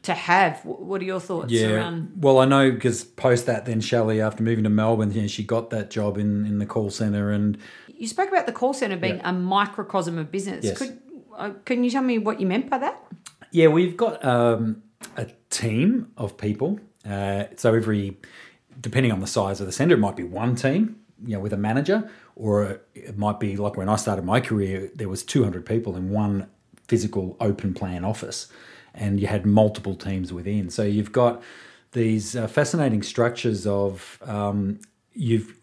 [0.04, 0.63] to have.
[0.65, 1.71] What are your thoughts Yeah.
[1.71, 2.12] around?
[2.17, 5.43] Well, I know because post that, then Shelley, after moving to Melbourne, you know, she
[5.43, 7.58] got that job in, in the call center, and
[7.97, 10.65] You spoke about the call center being a microcosm of business.
[10.65, 10.78] Yes.
[10.78, 10.99] Could
[11.38, 13.02] uh, can you tell me what you meant by that?
[13.52, 14.83] yeah, we've got um,
[15.18, 16.80] a team of people.
[17.08, 18.18] Uh, so every,
[18.80, 21.54] depending on the size of the center, it might be one team, you know, with
[21.54, 25.66] a manager, or it might be like when I started my career, there was 200
[25.66, 26.48] people in one
[26.88, 28.48] physical open plan office,
[28.94, 30.70] and you had multiple teams within.
[30.70, 31.42] So you've got
[31.92, 34.80] these uh, fascinating structures of um,
[35.13, 35.58] you've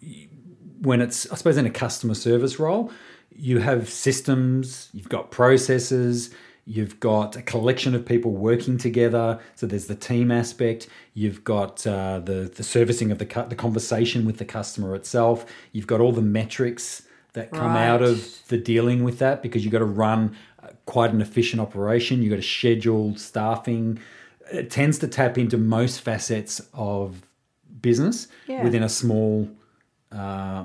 [0.81, 2.91] when it's I suppose in a customer service role,
[3.35, 6.31] you have systems, you've got processes,
[6.65, 9.39] you've got a collection of people working together.
[9.55, 10.89] So there's the team aspect.
[11.15, 15.47] You've got uh, the the servicing of the cu- the conversation with the customer itself.
[15.73, 19.71] You've got all the metrics that come out of the dealing with that because you've
[19.73, 22.23] got to run uh, quite an efficient operation.
[22.23, 24.01] You've got to schedule staffing.
[24.53, 27.23] It tends to tap into most facets of
[27.81, 28.65] business Yeah.
[28.65, 29.49] within a small
[30.11, 30.65] uh,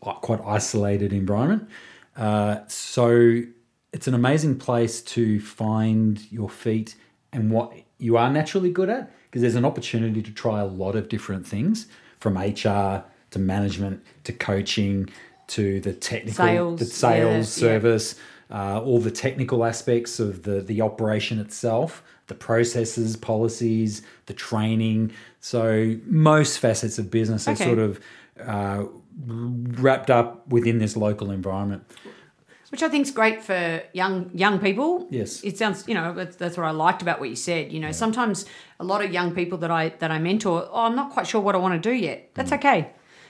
[0.00, 1.68] quite isolated environment.
[2.16, 3.42] Uh, so
[3.94, 6.96] it's an amazing place to find your feet
[7.32, 10.96] and what you are naturally good at because there's an opportunity to try a lot
[10.96, 11.86] of different things
[12.18, 15.08] from HR to management to coaching
[15.46, 17.30] to the technical Sales, the sales
[17.62, 17.72] yeah, yeah.
[17.72, 18.14] service
[18.50, 25.12] uh, all the technical aspects of the the operation itself the processes policies the training.
[25.40, 28.00] So most facets of business are sort of
[28.42, 28.84] uh,
[29.26, 31.84] wrapped up within this local environment
[32.74, 35.06] Which I think is great for young young people.
[35.08, 35.44] Yes.
[35.44, 37.70] it sounds you know that's, that's what I liked about what you said.
[37.70, 38.46] You know, sometimes
[38.80, 41.40] a lot of young people that I that I mentor, oh, I'm not quite sure
[41.40, 42.18] what I want to do yet.
[42.34, 42.58] That's Mm.
[42.58, 42.80] okay.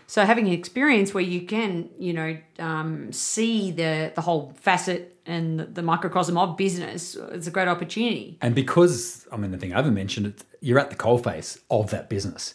[0.06, 5.00] So having an experience where you can, you know, um, see the the whole facet
[5.26, 8.38] and the, the microcosm of business, it's a great opportunity.
[8.40, 11.90] And because, I mean, the thing I haven't mentioned, it, you're at the coalface of
[11.90, 12.54] that business.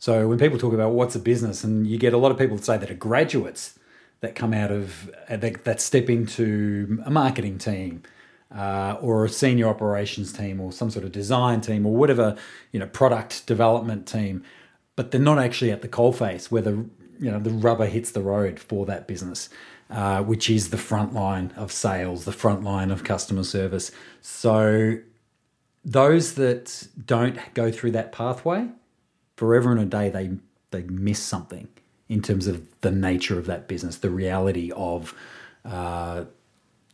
[0.00, 2.56] So when people talk about what's a business, and you get a lot of people
[2.56, 3.78] that say that are graduates
[4.24, 8.02] that come out of, uh, that, that step into a marketing team
[8.54, 12.36] uh, or a senior operations team or some sort of design team or whatever,
[12.72, 14.42] you know, product development team,
[14.96, 16.86] but they're not actually at the coalface where the,
[17.20, 19.48] you know, the rubber hits the road for that business.
[19.90, 23.92] Uh, which is the front line of sales, the front line of customer service.
[24.22, 24.96] So
[25.84, 28.68] those that don't go through that pathway,
[29.36, 30.30] forever and a day they
[30.70, 31.68] they miss something
[32.08, 35.14] in terms of the nature of that business, the reality of
[35.64, 36.24] uh,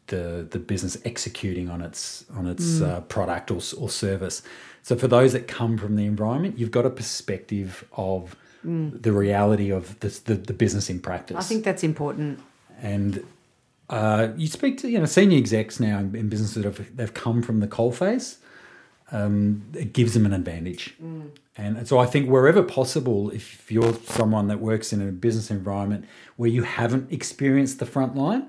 [0.07, 4.42] the the business executing on its on its uh, product or, or service.
[4.83, 9.70] So for those that come from the environment, you've got a perspective of the reality
[9.70, 11.37] of this, the the business in practice.
[11.37, 12.40] I think that's important.
[12.83, 13.25] and
[13.88, 17.14] uh, you speak to you know senior execs now in, in businesses that have they've
[17.14, 18.37] come from the coalface.
[19.12, 20.94] Um, it gives them an advantage,
[21.57, 26.05] and so I think wherever possible, if you're someone that works in a business environment
[26.37, 28.49] where you haven't experienced the front line,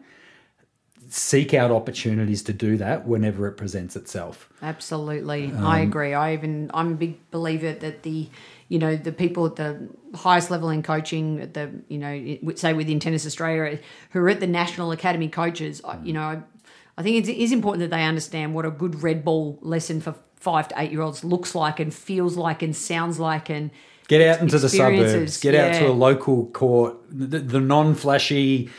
[1.10, 4.50] seek out opportunities to do that whenever it presents itself.
[4.62, 6.14] Absolutely, Um, I agree.
[6.14, 8.30] I even I'm a big believer that the
[8.70, 12.74] you know the people at the highest level in coaching, at the you know say
[12.74, 13.80] within Tennis Australia,
[14.12, 16.42] who are at the National Academy coaches, I- you know, I,
[16.98, 20.16] I think it is important that they understand what a good red ball lesson for
[20.42, 23.72] five to eight year olds looks like and feels like and sounds like and
[24.08, 25.38] Get out into the suburbs.
[25.38, 26.98] Get out to a local court.
[27.10, 28.70] The, the non-flashy,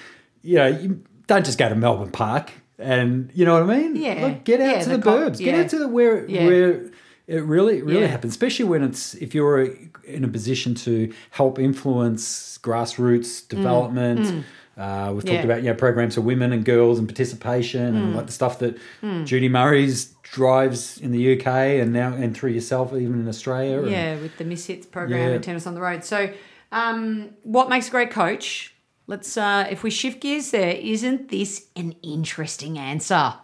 [0.42, 2.50] you know, you don't just go to Melbourne Park.
[2.78, 3.96] And you know what I mean?
[3.96, 4.26] Yeah.
[4.26, 5.38] Look, get out Yeah, to the the, burbs.
[5.38, 5.62] Get yeah.
[5.62, 6.44] out to the where Yeah.
[6.44, 6.90] where
[7.26, 8.08] it really really Yeah.
[8.08, 8.32] happens.
[8.34, 9.70] Especially when it's if you're
[10.04, 13.48] in a position to help influence grassroots mm.
[13.48, 14.20] development.
[14.20, 14.44] Mm.
[14.76, 15.28] Uh, we've Mm.
[15.28, 15.32] Yeah.
[15.34, 18.58] talked about you know programs for women and girls and participation and like the stuff
[18.60, 18.76] that
[19.24, 21.46] Judy Murray's drives in the UK
[21.80, 23.80] and now and through yourself even in Australia.
[23.82, 25.34] and- Yeah, with the Miss Hits program Yeah.
[25.34, 26.04] and tennis on the road.
[26.04, 26.30] So,
[26.72, 28.74] um, what makes a great coach?
[29.06, 33.34] Let's uh, if we shift gears there, isn't this an interesting answer?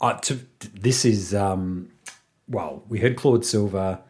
[0.00, 0.40] Uh, to,
[0.74, 1.88] this is um,
[2.48, 4.00] well, we heard Claude Silver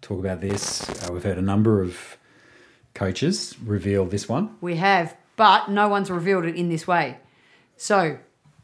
[0.00, 0.88] talk about this.
[0.88, 2.16] Uh, we've heard a number of
[2.94, 4.56] coaches reveal this one.
[4.62, 7.16] We have, but no one's revealed it in this way.
[7.78, 8.18] So,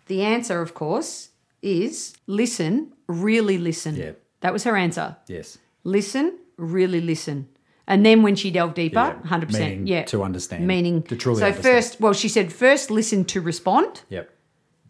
[0.06, 1.30] the answer, of course,
[1.62, 3.94] is listen, really listen.
[3.96, 4.12] Yeah.
[4.40, 5.16] That was her answer.
[5.26, 7.48] Yes, listen, really listen.
[7.86, 11.16] And then when she delved deeper, Yeah, hundred percent, meaning yeah, to understand, meaning to
[11.16, 11.74] truly So understand.
[11.74, 14.30] first, well, she said first listen to respond, Yep.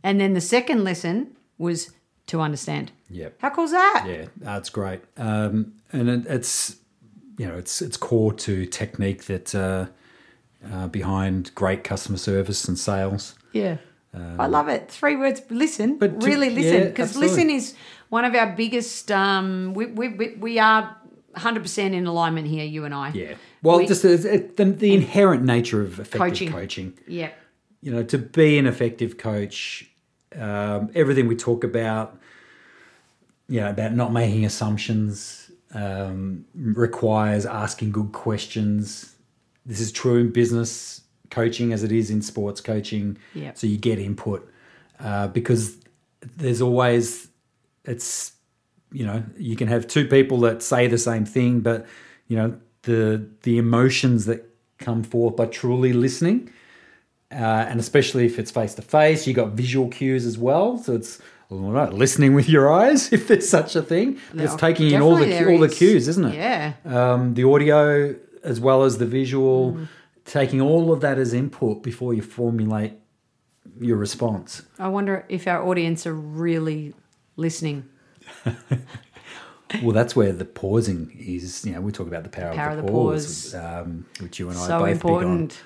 [0.02, 1.90] and then the second lesson was
[2.26, 2.90] to understand.
[3.10, 3.34] Yep.
[3.38, 4.06] How cool's that?
[4.08, 5.00] Yeah, that's great.
[5.16, 6.76] Um, and it, it's
[7.38, 9.86] you know it's it's core to technique that uh,
[10.72, 13.34] uh, behind great customer service and sales.
[13.52, 13.76] Yeah.
[14.38, 14.88] I love it.
[14.92, 15.42] Three words.
[15.50, 17.36] Listen, Um, But to- really listen, because absolutely.
[17.36, 17.74] listen is
[18.10, 19.10] one of our biggest.
[19.10, 20.96] Um, we, we, we, we are
[21.34, 23.10] hundred percent in alignment here, you and I.
[23.12, 23.34] Yeah.
[23.62, 24.16] Well, We- just the,
[24.56, 26.52] the, the inherent nature of effective Coaching.
[26.52, 26.98] coaching.
[27.08, 27.30] Yeah.
[27.82, 29.90] You know, to be an effective coach,
[30.36, 32.16] um, everything we talk about,
[33.48, 39.13] you know, about not making assumptions, um, requires asking good questions.
[39.66, 43.18] This is true in business coaching as it is in sports coaching.
[43.34, 43.52] Yeah.
[43.54, 44.48] So you get input
[45.00, 45.76] uh, because
[46.36, 47.28] there's always
[47.84, 48.32] it's
[48.92, 51.86] you know you can have two people that say the same thing, but
[52.28, 54.48] you know the the emotions that
[54.78, 56.50] come forth by truly listening,
[57.32, 60.78] uh, and especially if it's face to face, you got visual cues as well.
[60.78, 64.18] So it's right, listening with your eyes, if there's such a thing.
[64.32, 66.34] But it's taking in all the all the cues, isn't it?
[66.36, 66.74] Yeah.
[66.84, 69.88] Um, the audio as well as the visual, Mm.
[70.24, 72.92] taking all of that as input before you formulate
[73.80, 74.62] your response.
[74.78, 76.94] I wonder if our audience are really
[77.36, 77.84] listening.
[79.82, 81.64] Well, that's where the pausing is.
[81.66, 83.54] You know, we talk about the power, Power of the, of the pause, pause.
[83.56, 85.60] Um, which you and I So both important.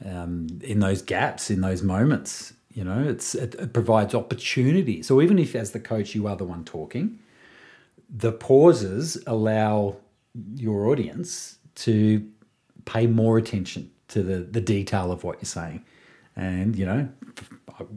[0.00, 0.16] big on.
[0.16, 5.02] Um, in those gaps, in those moments, you know, it's it, it provides opportunity.
[5.02, 7.18] So even if, as the coach, you are the one talking,
[8.08, 9.96] the pauses allow
[10.54, 12.26] your audience to
[12.84, 15.84] pay more attention to the the detail of what you're saying.
[16.36, 17.08] And you know,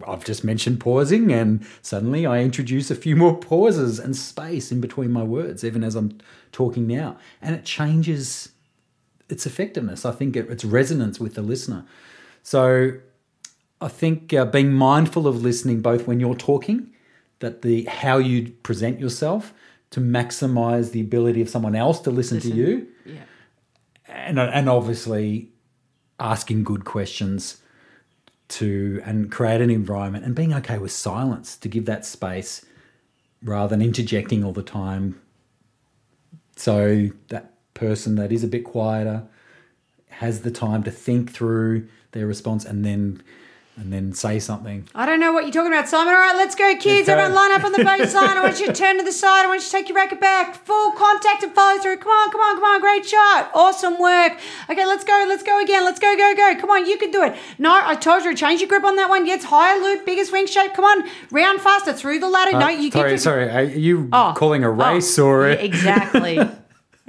[0.08, 4.82] I've just mentioned pausing, and suddenly I introduce a few more pauses and space in
[4.82, 6.18] between my words, even as I'm
[6.52, 8.50] talking now, and it changes
[9.30, 10.06] its effectiveness.
[10.06, 11.86] I think it, its resonance with the listener.
[12.44, 12.94] So
[13.82, 16.92] I think uh, being mindful of listening, both when you're talking,
[17.40, 19.54] that the how you present yourself
[19.92, 22.88] to maximize the ability of someone else to listen, to you.
[24.14, 25.50] And and obviously
[26.20, 27.58] asking good questions
[28.48, 32.66] to and create an environment and being okay with silence to give that space
[33.42, 35.20] rather than interjecting all the time.
[36.56, 39.24] So that person that is a bit quieter
[40.10, 43.24] has the time to think through their response and then
[43.76, 46.14] and then say something I don't know what you're talking about, Simon.
[46.14, 47.10] All right, let's go, kids.
[47.10, 47.12] Okay.
[47.14, 48.38] Everyone line up on the baseline.
[48.38, 49.46] I want you to turn to the side.
[49.46, 50.56] I want you to take your racket back.
[50.66, 51.98] Full contact and follow through.
[51.98, 52.82] Come on, come on, come on.
[52.82, 53.50] Great shot.
[53.56, 54.34] Awesome work.
[54.70, 55.26] Okay, let's go.
[55.28, 55.84] Let's go again.
[55.86, 56.56] Let's go, go, go.
[56.62, 57.36] Come on, you can do it.
[57.58, 59.26] No, I told you to change your grip on that one.
[59.26, 60.74] Yes, higher loop, bigger swing shape.
[60.76, 62.58] Come on, round faster through the ladder.
[62.60, 65.56] no, you Uh, sorry get sorry are you Oh, calling a race oh, or a,
[65.56, 66.40] yeah, exactly.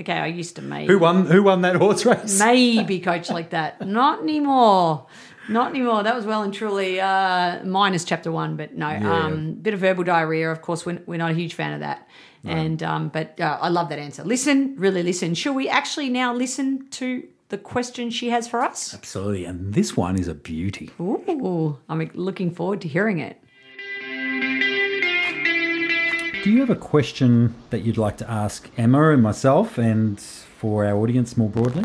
[0.01, 3.51] okay, I used to maybe who won who won that horse race maybe coach like
[3.51, 3.87] that.
[3.87, 5.07] Not anymore.
[5.49, 6.03] Not anymore.
[6.03, 8.89] That was well and truly uh, minus chapter one, but no.
[8.89, 9.25] Yeah.
[9.25, 10.51] Um, bit of verbal diarrhea.
[10.51, 12.09] Of course, we're, we're not a huge fan of that.
[12.47, 14.23] And um, but uh, I love that answer.
[14.23, 15.35] Listen, really listen.
[15.35, 18.95] Shall we actually now listen to the question she has for us?
[18.95, 23.41] absolutely and this one is a beauty Ooh, I'm looking forward to hearing it.
[26.43, 30.85] Do you have a question that you'd like to ask Emma and myself and for
[30.85, 31.85] our audience more broadly?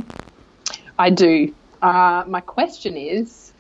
[0.98, 1.54] I do.
[1.82, 3.54] Uh, my question is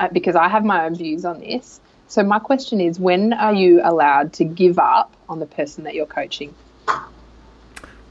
[0.00, 1.80] uh, because I have my own views on this.
[2.08, 5.94] So, my question is when are you allowed to give up on the person that
[5.94, 6.54] you're coaching?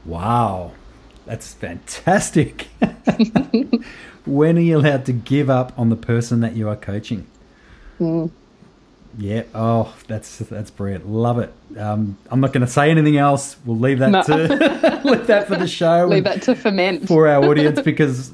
[0.04, 0.72] Wow,
[1.26, 2.68] that's fantastic.
[4.26, 7.26] when are you allowed to give up on the person that you are coaching?
[9.18, 9.44] Yeah.
[9.54, 11.06] Oh, that's that's brilliant.
[11.08, 11.52] Love it.
[11.78, 13.56] Um, I'm not going to say anything else.
[13.64, 14.22] We'll leave that No.
[14.22, 16.06] to leave that for the show.
[16.06, 17.06] Leave that to ferment.
[17.06, 18.32] for our audience because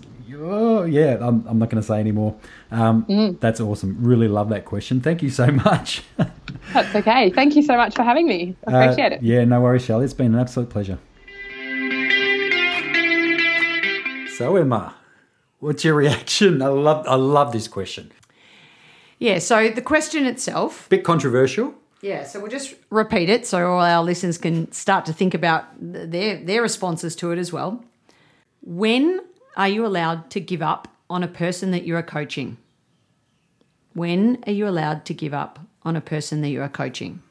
[0.49, 2.35] oh yeah, I'm, I'm not going to say anymore.
[2.71, 3.97] Um, That's awesome.
[4.01, 5.01] Really love that question.
[5.01, 6.03] Thank you so much.
[6.73, 7.31] That's okay.
[7.31, 8.57] Thank you so much for having me.
[8.67, 9.23] I appreciate Uh, it.
[9.23, 10.05] Yeah, no worries, Shelley.
[10.05, 10.99] It's been an absolute pleasure.
[14.37, 14.95] So Emma,
[15.59, 16.63] what's your reaction?
[16.63, 18.13] I love I love this question.
[19.19, 19.39] Yeah.
[19.41, 20.89] So the question itself.
[20.89, 21.75] Bit controversial.
[22.01, 25.65] Yeah, so we'll just repeat it so all our listeners can start to think about
[25.81, 27.83] their their responses to it as well.
[28.63, 29.21] When
[29.59, 32.57] are you allowed to give up on a person that you are coaching?
[33.93, 37.23] When are you allowed to give up on a person that you are coaching?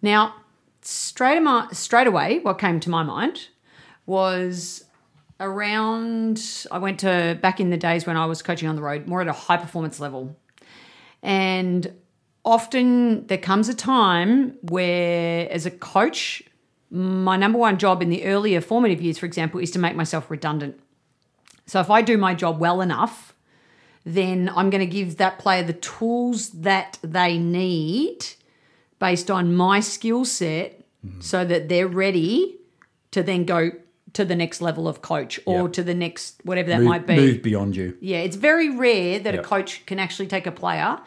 [0.00, 0.36] Now,
[0.82, 3.48] straight, straight away, what came to my mind
[4.06, 4.84] was
[5.40, 9.08] around, I went to back in the days when I was coaching on the road,
[9.08, 10.36] more at a high performance level.
[11.24, 11.92] And
[12.44, 16.44] often there comes a time where, as a coach,
[16.90, 20.30] my number one job in the earlier formative years, for example, is to make myself
[20.30, 20.78] redundant.
[21.66, 23.34] So if I do my job well enough,
[24.04, 28.26] then I'm going to give that player the tools that they need
[28.98, 31.20] based on my skill set mm-hmm.
[31.20, 32.56] so that they're ready
[33.12, 33.72] to then go
[34.12, 35.72] to the next level of coach or Yep.
[35.74, 37.16] to the next whatever that Move, might be.
[37.16, 37.96] move beyond you.
[38.00, 40.98] Yeah, it's very rare that a coach can actually take a player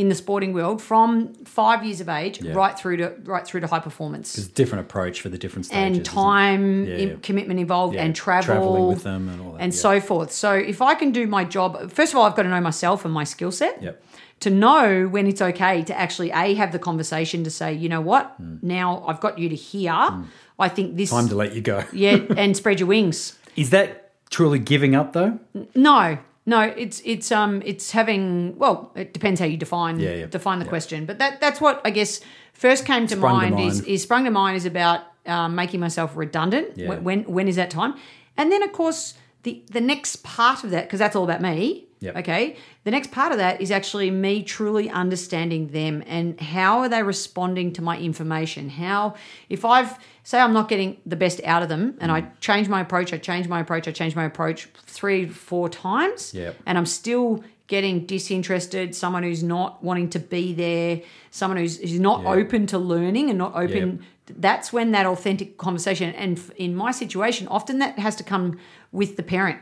[0.00, 2.54] in the sporting world from five years of age Yeah.
[2.54, 5.66] right through to right through to high performance It's a different approach for the different
[5.66, 5.98] stages.
[5.98, 9.74] and time Yeah, in- commitment involved and travel traveling with them and all that, and
[9.74, 10.32] so forth.
[10.32, 13.04] So if I can do my job, first of all, I've got to know myself
[13.04, 13.82] and my skill set.
[13.82, 14.02] Yep.
[14.40, 18.00] To know when it's okay to actually a have the conversation to say, you know
[18.00, 18.56] what, hmm.
[18.62, 19.92] now I've got you to here.
[19.92, 20.22] Hmm.
[20.58, 21.10] I think this.
[21.10, 21.84] Time to let you go.
[21.92, 23.38] yeah, and spread your wings.
[23.56, 25.38] Is that truly giving up though?
[25.74, 26.16] No,
[26.46, 30.58] no, it's it's um it's having well, it depends how you define Yeah, yeah, define
[30.58, 30.70] the yeah.
[30.70, 32.20] question, but that that's what I guess
[32.52, 35.80] first came to, Sprung to mind, Is, is sprung to mind is about um, making
[35.80, 36.76] myself redundant.
[36.76, 37.94] When, when when is that time?
[38.36, 41.86] And then of course the the next part of that because that's all about me.
[42.00, 42.16] Yep.
[42.16, 42.56] Okay.
[42.84, 47.02] The next part of that is actually me truly understanding them and how are they
[47.02, 48.70] responding to my information.
[48.70, 49.14] How
[49.50, 52.14] if I've say I'm not getting the best out of them and Mm.
[52.14, 56.32] I change my approach, I change my approach, I change my approach three, four times,
[56.34, 56.56] Yep.
[56.66, 62.00] and I'm still getting disinterested, someone who's not wanting to be there, someone who's, who's
[62.00, 62.30] not Yeah.
[62.32, 64.00] open to learning and not open.
[64.26, 68.58] That's when that authentic conversation, and in my situation, often that has to come
[68.92, 69.58] with the parent.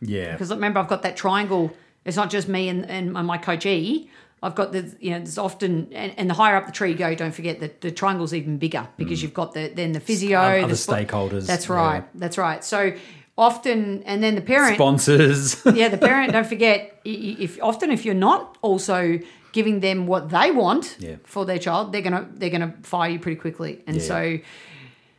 [0.00, 0.32] Yeah.
[0.32, 1.72] Because remember, I've got that triangle.
[2.04, 4.10] It's not just me and, and my coachee.
[4.42, 6.96] I've got the, you know, there's often, and, and the higher up the tree you
[6.96, 10.38] go, don't forget that the triangle's even bigger because you've got the, then the physio,
[10.38, 10.64] Mm.
[10.64, 11.74] Other the stakeholders, That's yeah.
[11.74, 12.04] right.
[12.14, 12.62] That's right.
[12.62, 12.92] So
[13.38, 15.64] often, and then the parent, Sponsors.
[15.74, 16.32] yeah, the parent.
[16.32, 19.18] Don't forget, if often if you're not also
[19.52, 21.16] giving them what they want Yeah.
[21.24, 23.82] for their child, they're gonna they're gonna fire you pretty quickly.
[23.86, 24.02] And Yeah.
[24.02, 24.38] so,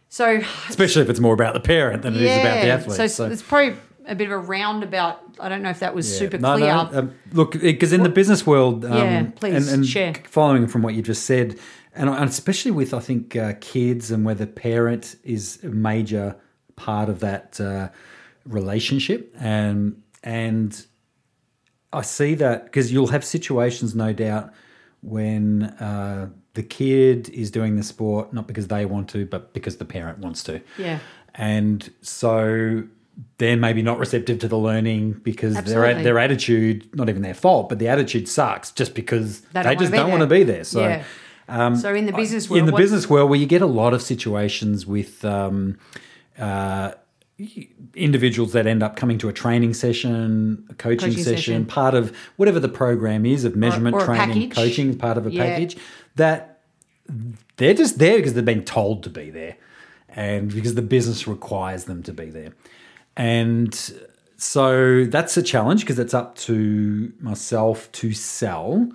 [0.10, 3.12] so Especially if it's more about the parent than it is about the athlete.
[3.12, 3.76] So, it's probably
[4.08, 5.20] a bit of a roundabout.
[5.40, 6.20] I don't know if that was Yeah.
[6.20, 6.68] super No, clear.
[6.74, 10.14] no, um, look, because in the business world, um, Yeah, please, and, and share.
[10.24, 11.58] following from what you just said,
[11.96, 16.36] and, and especially with I think uh, kids and where the parent is a major
[16.76, 17.90] part of that uh,
[18.46, 20.86] relationship, and and
[21.94, 24.52] I see that because you'll have situations, no doubt,
[25.02, 29.78] when uh, the kid is doing the sport not because they want to, but because
[29.78, 30.62] the parent wants to.
[30.78, 31.00] Yeah.
[31.36, 32.84] And so
[33.38, 36.04] they're maybe not receptive to the learning because their Absolutely.
[36.04, 39.80] their attitude, not even their fault, but the attitude sucks just because They they, don't
[39.80, 40.64] just don't want to be there.
[40.64, 40.82] So.
[40.82, 41.74] yeah.
[41.76, 44.02] so in the business world, In the business world, where you get a lot of
[44.02, 45.78] situations with um,
[46.38, 46.92] uh,
[47.96, 51.66] individuals that end up coming to a training session, a coaching, Coaching session, session.
[51.66, 55.32] part of whatever the program is of measurement, or a training, coaching, part of a
[55.32, 55.46] Yeah.
[55.46, 55.78] package,
[56.16, 56.60] that
[57.58, 59.56] they're just there because they've been told to be there
[60.10, 62.50] and because the business requires them to be there.
[63.18, 63.74] And
[64.38, 68.90] so that's a challenge because it's up to myself to sell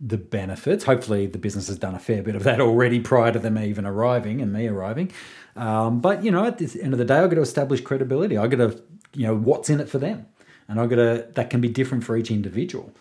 [0.00, 0.84] the benefits.
[0.84, 3.84] Hopefully, the business has done a fair bit of that already prior to them even
[3.84, 5.12] arriving and me arriving.
[5.54, 8.38] Um, but you know, at the end of the day, I've got to establish credibility.
[8.38, 8.82] I've got to,
[9.14, 10.26] you know, what's in it for them,
[10.66, 11.28] and I've got to.
[11.34, 12.92] That can be different for each individual,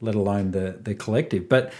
[0.00, 1.48] let alone the the collective.
[1.48, 1.72] But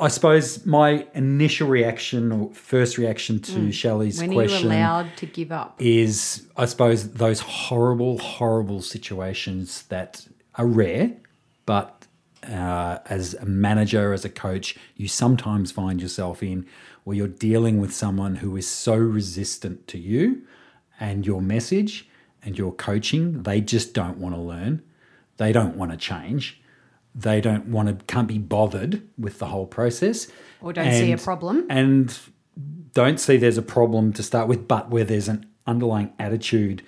[0.00, 4.20] I suppose my initial reaction or first reaction to Shelley's Mm.
[4.20, 5.76] when are question you allowed to give up?
[5.78, 11.12] is, I suppose, those horrible, horrible situations that are rare,
[11.66, 12.06] but
[12.48, 16.64] uh, as a manager, as a coach, you sometimes find yourself in
[17.04, 20.42] where you're dealing with someone who is so resistant to you
[20.98, 22.08] and your message
[22.42, 23.42] and your coaching.
[23.42, 24.82] They just don't want to learn.
[25.36, 26.59] They don't want to change.
[27.14, 30.28] They don't want to, can't be bothered with the whole process.
[30.60, 31.66] Or don't see a problem.
[31.68, 32.16] And
[32.92, 36.82] don't see there's a problem to start with, but where there's an underlying attitude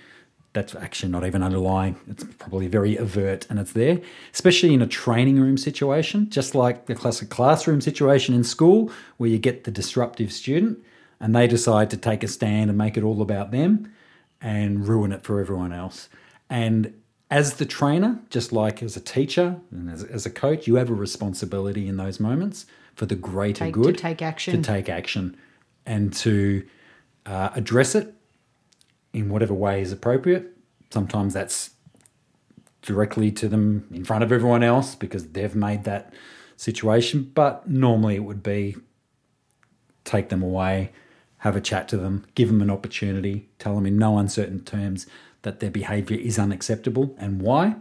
[0.53, 4.01] that's actually not even underlying, it's probably very overt and it's there,
[4.35, 9.31] especially in a training room situation, just like the classic classroom situation in school where
[9.31, 10.79] you get the disruptive student
[11.21, 13.91] and they decide to take a stand and make it all about them
[14.43, 16.09] and ruin it for everyone else.
[16.51, 16.93] And
[17.33, 20.91] as the trainer, just like as a teacher and as, as a coach, you have
[20.91, 23.97] a responsibility in those moments for the greater Take- to good.
[23.97, 24.63] take action.
[24.63, 25.35] To take action
[25.87, 26.63] and to
[27.25, 28.13] uh, address it
[29.15, 30.55] in whatever way is appropriate.
[30.91, 31.71] Sometimes that's
[32.83, 36.13] directly to them in front of everyone else because they've made that
[36.59, 37.33] situation.
[37.35, 38.77] But normally it would be
[40.05, 40.93] take them away,
[41.39, 45.07] have a chat to them, give them an opportunity, tell them in no uncertain terms
[45.43, 47.77] that their behavior is unacceptable and why.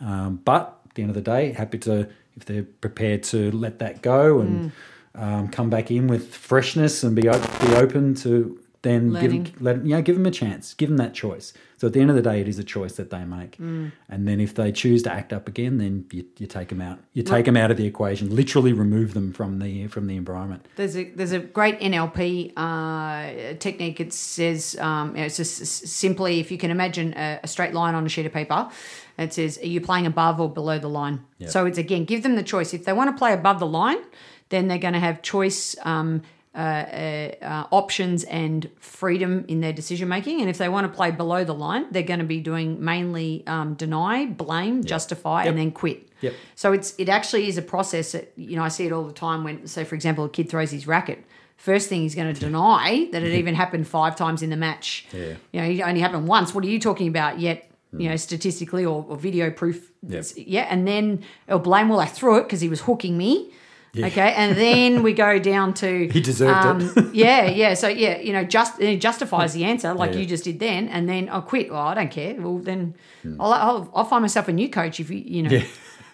[0.00, 3.78] Um, but at the end of the day, happy to, if they're prepared to let
[3.80, 4.72] that go and
[5.14, 9.42] um, come back in with freshness and be, be open to then Learning.
[9.42, 11.52] give let you know, give them a chance, give them that choice.
[11.76, 13.56] So at the end of the day, it is a choice that they make.
[13.58, 13.92] Mm.
[14.08, 16.98] And then if they choose to act up again, then you, you take them out.
[17.12, 18.34] You take them out of the equation.
[18.34, 20.66] Literally remove them from the from the environment.
[20.76, 24.00] There's a there's a great NLP uh, technique.
[24.00, 28.06] It says um, it's just simply if you can imagine a, a straight line on
[28.06, 28.70] a sheet of paper.
[29.18, 31.24] It says are you playing above or below the line?
[31.46, 32.72] So it's again give them the choice.
[32.72, 33.98] If they want to play above the line,
[34.48, 35.76] then they're going to have choice.
[35.82, 36.22] Um,
[36.54, 40.92] uh, uh, uh, options and freedom in their decision making, and if they want to
[40.92, 45.56] play below the line, they're going to be doing mainly um, deny, blame, justify, and
[45.56, 46.08] then quit.
[46.22, 46.34] Yep.
[46.56, 49.12] So it's it actually is a process that you know I see it all the
[49.12, 51.24] time when say for example a kid throws his racket.
[51.56, 55.06] First thing he's going to deny that it even happened five times in the match.
[55.12, 55.34] Yeah.
[55.52, 56.54] You know, it only happened once.
[56.54, 57.38] What are you talking about?
[57.38, 59.90] Yet you know statistically or, or video proof.
[60.06, 60.24] Yep.
[60.36, 63.52] Yeah, and then he'll blame well I threw it because he was hooking me.
[63.96, 67.14] Okay, and then we go down to He deserved it.
[67.14, 67.74] yeah, yeah.
[67.74, 70.20] So yeah, you know, just it justifies the answer like Yeah.
[70.20, 71.70] you just did then, and then I'll quit.
[71.72, 72.34] Well, I don't care.
[72.40, 73.40] Well, then Hmm.
[73.40, 75.50] I'll, I'll I'll find myself a new coach if you you know.
[75.50, 75.64] Yeah.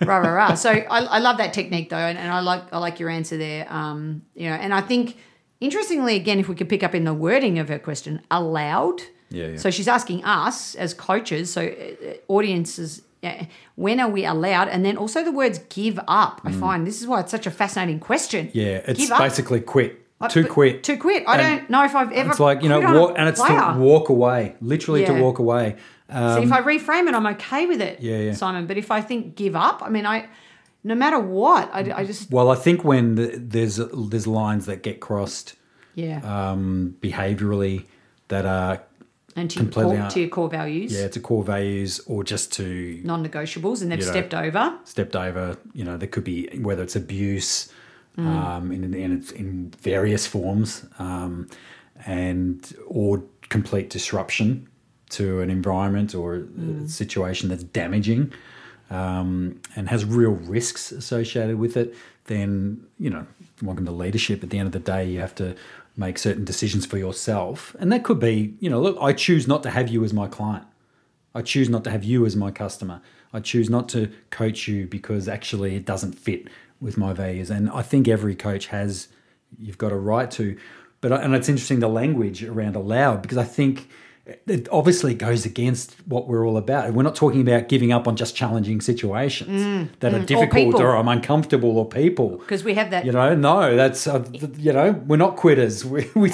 [0.04, 0.54] rah rah rah.
[0.54, 3.36] So I, I love that technique though, and, and I like I like your answer
[3.36, 3.66] there.
[3.72, 5.16] Um, you know, and I think
[5.60, 9.02] interestingly again, if we could pick up in the wording of her question, allowed.
[9.30, 9.56] Yeah, yeah.
[9.56, 11.66] So she's asking us as coaches, so uh,
[12.10, 13.02] uh, audiences.
[13.22, 13.44] Uh,
[13.74, 14.68] When are we allowed?
[14.68, 17.50] And then also the words "give up." I find this is why it's such a
[17.50, 18.46] fascinating question.
[18.46, 18.50] Mm.
[18.54, 19.18] Yeah, it's Give up.
[19.18, 20.02] basically quit.
[20.20, 20.82] I- To quit.
[20.84, 21.24] To quit.
[21.26, 22.30] I And don't know if I've ever.
[22.30, 23.58] It's like you know, quit on a walk, and it's player.
[23.74, 24.56] to walk away.
[24.60, 25.14] Literally Yeah.
[25.16, 25.76] to walk away.
[26.08, 28.32] Um, See, if I reframe it, I'm okay with it, Yeah, yeah.
[28.32, 28.66] Simon.
[28.66, 30.28] But if I think give up, I mean, I
[30.84, 33.76] no matter what, I, I just well, I think when the, there's
[34.10, 35.56] there's lines that get crossed
[35.96, 36.20] yeah,
[36.52, 37.86] um, behaviorally
[38.28, 38.82] that are
[39.36, 43.00] and to your, core, to your core values, yeah to core values or just to
[43.04, 44.12] non-negotiables, and they've You know.
[44.12, 44.64] stepped over.
[44.84, 45.56] stepped over.
[45.74, 47.70] You know, there could be whether it's abuse
[48.18, 48.26] Mm.
[48.26, 51.48] um, in, in its in various forms, um,
[52.06, 54.66] and or complete disruption
[55.10, 56.86] to an environment or Mm.
[56.86, 58.32] a situation that's damaging
[58.90, 61.94] um, and has real risks associated with it.
[62.24, 63.26] Then you know,
[63.62, 64.42] welcome to leadership.
[64.42, 65.54] At the end of the day, you have to
[65.96, 69.62] make certain decisions for yourself, and that could be, you know, look, I choose not
[69.62, 70.64] to have you as my client.
[71.34, 73.02] I choose not to have you as my customer.
[73.32, 76.48] I choose not to coach you because actually it doesn't fit
[76.80, 77.50] with my values.
[77.50, 79.08] And I think every coach has,
[79.58, 80.56] you've got a right to.
[81.02, 83.88] But and it's interesting the language around allowed because I think
[84.46, 86.92] it obviously goes against what we're all about.
[86.92, 90.82] We're not talking about giving up on just challenging situations that are difficult people.
[90.82, 92.38] or, I'm uncomfortable or people.
[92.38, 94.24] Because we have that You know, no, that's uh,
[94.58, 95.84] you know, we're not quitters.
[95.84, 96.30] We we,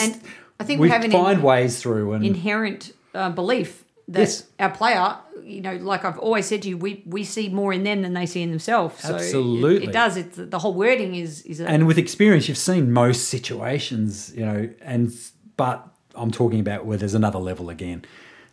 [0.61, 4.45] I think we have an find in- ways through and inherent uh, belief that Yes.
[4.59, 7.83] our player, you know, like I've always said to you, we, we see more in
[7.85, 9.01] them than they see in themselves.
[9.01, 9.85] So it- Absolutely.
[9.89, 10.17] it, does.
[10.17, 14.45] It's the whole wording is is a, and with experience you've seen most situations you
[14.47, 15.13] know and
[15.57, 18.05] but i'm talking about where there's another level again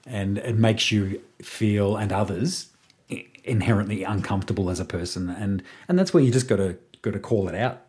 [0.06, 2.70] and it makes you feel and others
[3.44, 7.20] inherently uncomfortable as a person and and that's where you just got to got to
[7.20, 7.82] call it out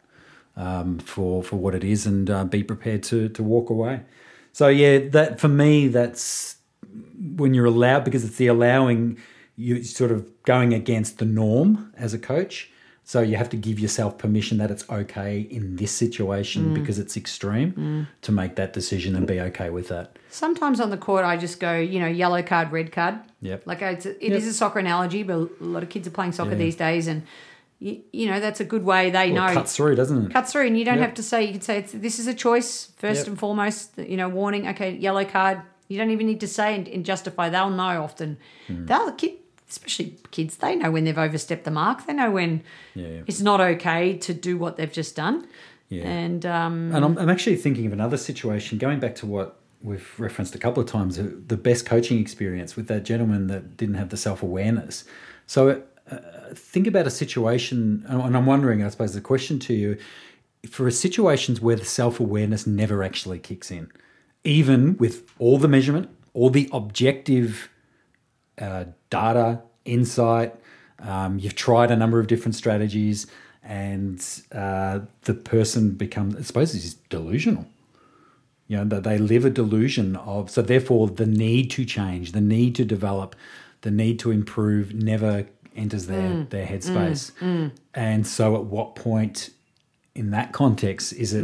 [0.57, 4.03] um, for for what it is and uh, be prepared to to walk away.
[4.53, 6.57] So yeah that for me that's
[7.37, 9.18] when you're allowed because it's the allowing
[9.57, 12.70] you sort of going against the norm as a coach
[13.11, 17.17] so you have to give yourself permission that it's okay in this situation because it's
[17.17, 21.37] extreme to make that decision and be okay with that Sometimes on the court, I
[21.37, 23.17] just go, you know, yellow card, red card.
[23.43, 23.67] Yep.
[23.67, 26.33] Like it's a, it is a soccer analogy, but a lot of kids are playing
[26.33, 26.57] soccer Yeah.
[26.67, 27.23] these days, and
[27.81, 30.33] you, you know that's a good way they well, know it cuts through doesn't it
[30.33, 31.07] cuts through, and you don't Yep.
[31.09, 31.39] have to say.
[31.47, 33.27] You can say it's, this is a choice first Yep.
[33.29, 33.99] and foremost.
[33.99, 34.69] You know, warning.
[34.69, 35.57] Okay, yellow card.
[35.89, 37.49] You don't even need to say and, and justify.
[37.49, 38.39] They'll know often.
[38.69, 38.87] Hmm.
[38.87, 39.33] They'll kid,
[39.71, 40.57] especially kids.
[40.57, 42.07] They know when they've overstepped the mark.
[42.07, 42.62] They know when
[42.95, 45.47] Yeah, it's not okay to do what they've just done.
[45.89, 46.05] Yeah.
[46.05, 50.09] And um, And I'm, I'm actually thinking of another situation, going back to what we've
[50.18, 53.97] referenced a couple of times, uh, the best coaching experience with that gentleman that didn't
[53.97, 55.05] have the self awareness.
[55.47, 56.16] So uh,
[56.55, 59.99] think about a situation, and I'm wondering, I suppose, the question to you
[60.68, 63.91] for situations where the self awareness never actually kicks in,
[64.45, 67.68] even with all the measurement, all the objective
[68.59, 70.55] uh, data, insight.
[71.01, 73.27] Um, you've tried a number of different strategies,
[73.63, 77.67] and uh, the person becomes, I suppose, is delusional.
[78.69, 82.41] You know, that they live a delusion of, so therefore the need to change, the
[82.41, 83.35] need to develop,
[83.81, 87.33] the need to improve never enters their, their headspace.
[87.95, 89.51] And so at what point
[90.15, 91.43] in that context is it,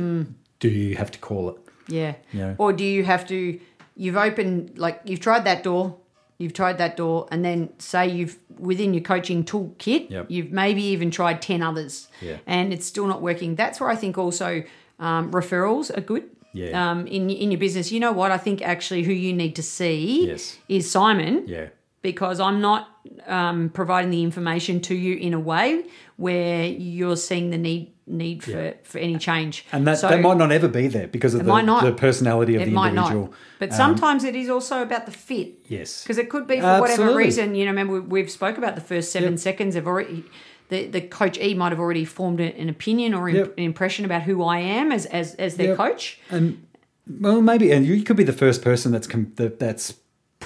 [0.60, 1.56] do you have to call it?
[1.88, 2.14] Yeah.
[2.32, 2.54] Yeah.
[2.58, 3.58] Or do you have to?
[3.96, 5.96] You've opened like you've tried that door,
[6.38, 10.26] you've tried that door, and then say you've within your coaching toolkit, Yep.
[10.28, 12.38] you've maybe even tried ten others, Yeah.
[12.46, 13.54] and it's still not working.
[13.56, 14.62] That's where I think also
[14.98, 16.24] um, referrals are good.
[16.52, 16.90] Yeah.
[16.90, 17.92] um, in in your business.
[17.92, 18.30] You know what?
[18.30, 20.56] I think actually who you need to see Yes.
[20.70, 21.66] is Simon Yeah.
[22.10, 22.88] Because I'm not
[23.26, 25.84] um, providing the information to you in a way
[26.16, 29.66] where you're seeing the need need for, for any change.
[29.72, 32.62] And that, So- that might not ever be there because of the, the personality of
[32.62, 33.24] it the might individual.
[33.26, 33.32] not.
[33.58, 35.48] But sometimes it is also about the fit.
[35.66, 36.04] Yes.
[36.04, 37.56] Because it could be for whatever reason.
[37.56, 39.40] You know, remember we- we've spoke about the first seven Yep.
[39.40, 40.24] seconds have already.
[40.68, 43.54] The, the coach E might have already formed an opinion or Yep.
[43.58, 45.76] an impression about who I am as as, as their Yep.
[45.76, 46.20] coach.
[46.30, 46.64] And
[47.08, 49.94] well, maybe, and you could be the first person that's com- that, that's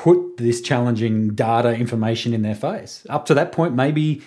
[0.01, 3.07] put this challenging data information in their face.
[3.11, 4.23] Up to that point, maybe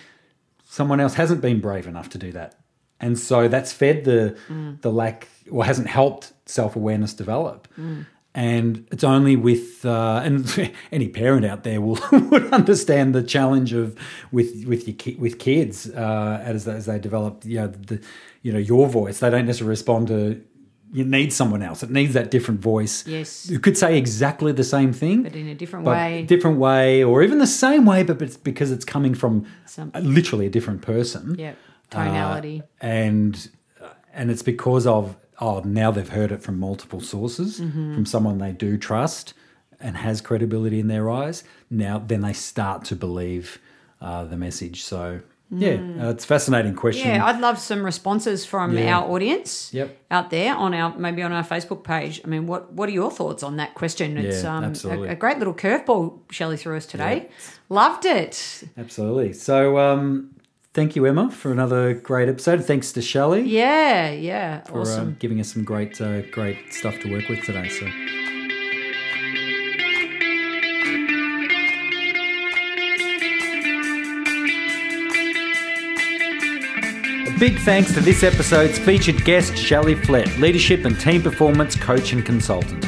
[0.70, 2.56] someone else hasn't been brave enough to do that,
[3.00, 4.38] and so that's fed the
[4.82, 7.68] the lack or hasn't helped self awareness develop.
[8.36, 13.74] And it's only with uh, and any parent out there will would understand the challenge
[13.74, 13.98] of
[14.32, 18.00] with with your ki- with kids uh, as as they develop you know the
[18.44, 20.44] you know your voice they don't necessarily respond to
[20.94, 23.50] you need someone else it needs that different voice Yes.
[23.50, 26.24] you could say exactly the same thing But in a different way.
[26.34, 30.46] different way or even the same way but it's because it's coming from Some- literally
[30.46, 31.54] a different person Yeah.
[31.92, 32.64] Uh, Tonality.
[32.82, 33.50] and
[34.14, 37.94] and it's because of oh now they've heard it from multiple sources Mm-hmm.
[37.96, 39.34] from someone they do trust
[39.80, 43.60] and has credibility in their eyes now then they start to believe
[44.02, 45.22] uh, the message so
[45.58, 47.16] yeah uh, it's a fascinating question Mm.
[47.16, 48.98] Yeah, I'd love some responses from Yeah.
[49.00, 49.98] our audience Yep.
[50.12, 52.22] out there on our maybe on our Facebook page.
[52.26, 54.18] I mean, what what are your thoughts on that question?
[54.18, 55.10] It's Yeah, um, absolutely.
[55.10, 57.30] a, a great little curveball Shelley threw us today.
[57.70, 58.64] Loved it.
[58.78, 60.30] absolutely so um
[60.74, 65.10] thank you emma for another great episode thanks to shelley Yeah, yeah, for awesome.
[65.10, 67.86] uh, giving us some great uh, great stuff to work with today so
[77.50, 82.26] big thanks to this episode's featured guest, Shelley Flett, leadership and team performance coach and
[82.26, 82.82] consultant.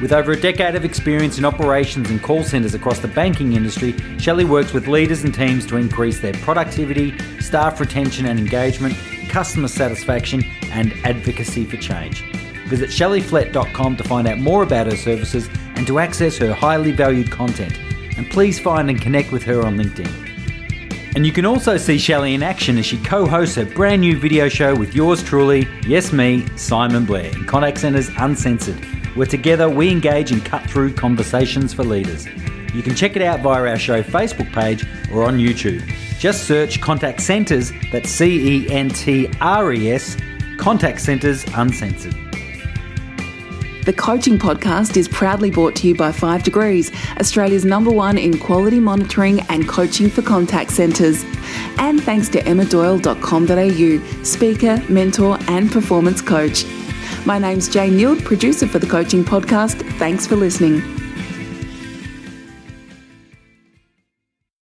[0.00, 3.94] With over a decade of experience in operations and call centres across the banking industry,
[4.18, 8.94] Shelley works with leaders and teams to increase their productivity, staff retention and engagement,
[9.28, 12.22] customer satisfaction, and advocacy for change.
[12.68, 17.30] Visit shelleyflett.com to find out more about her services and to access her highly valued
[17.30, 17.78] content.
[18.16, 20.27] And please find and connect with her on LinkedIn.
[21.14, 24.18] And you can also see Shelley in action as she co hosts her brand new
[24.18, 28.84] video show with yours truly, yes, me, Simon Blair, in Contact Centres Uncensored,
[29.16, 32.26] where together we engage in cut through conversations for leaders.
[32.74, 35.82] You can check it out via our show Facebook page or on YouTube.
[36.18, 40.16] Just search Contact Centres, that's C E N T R E S,
[40.58, 42.27] Contact Centres Uncensored.
[43.88, 48.38] The Coaching Podcast is proudly brought to you by Five Degrees, Australia's number one in
[48.38, 51.24] quality monitoring and coaching for contact centres.
[51.78, 56.66] And thanks to emmadoyle.com.au, speaker, mentor, and performance coach.
[57.24, 59.80] My name's Jane Neild, producer for the Coaching Podcast.
[59.96, 60.97] Thanks for listening.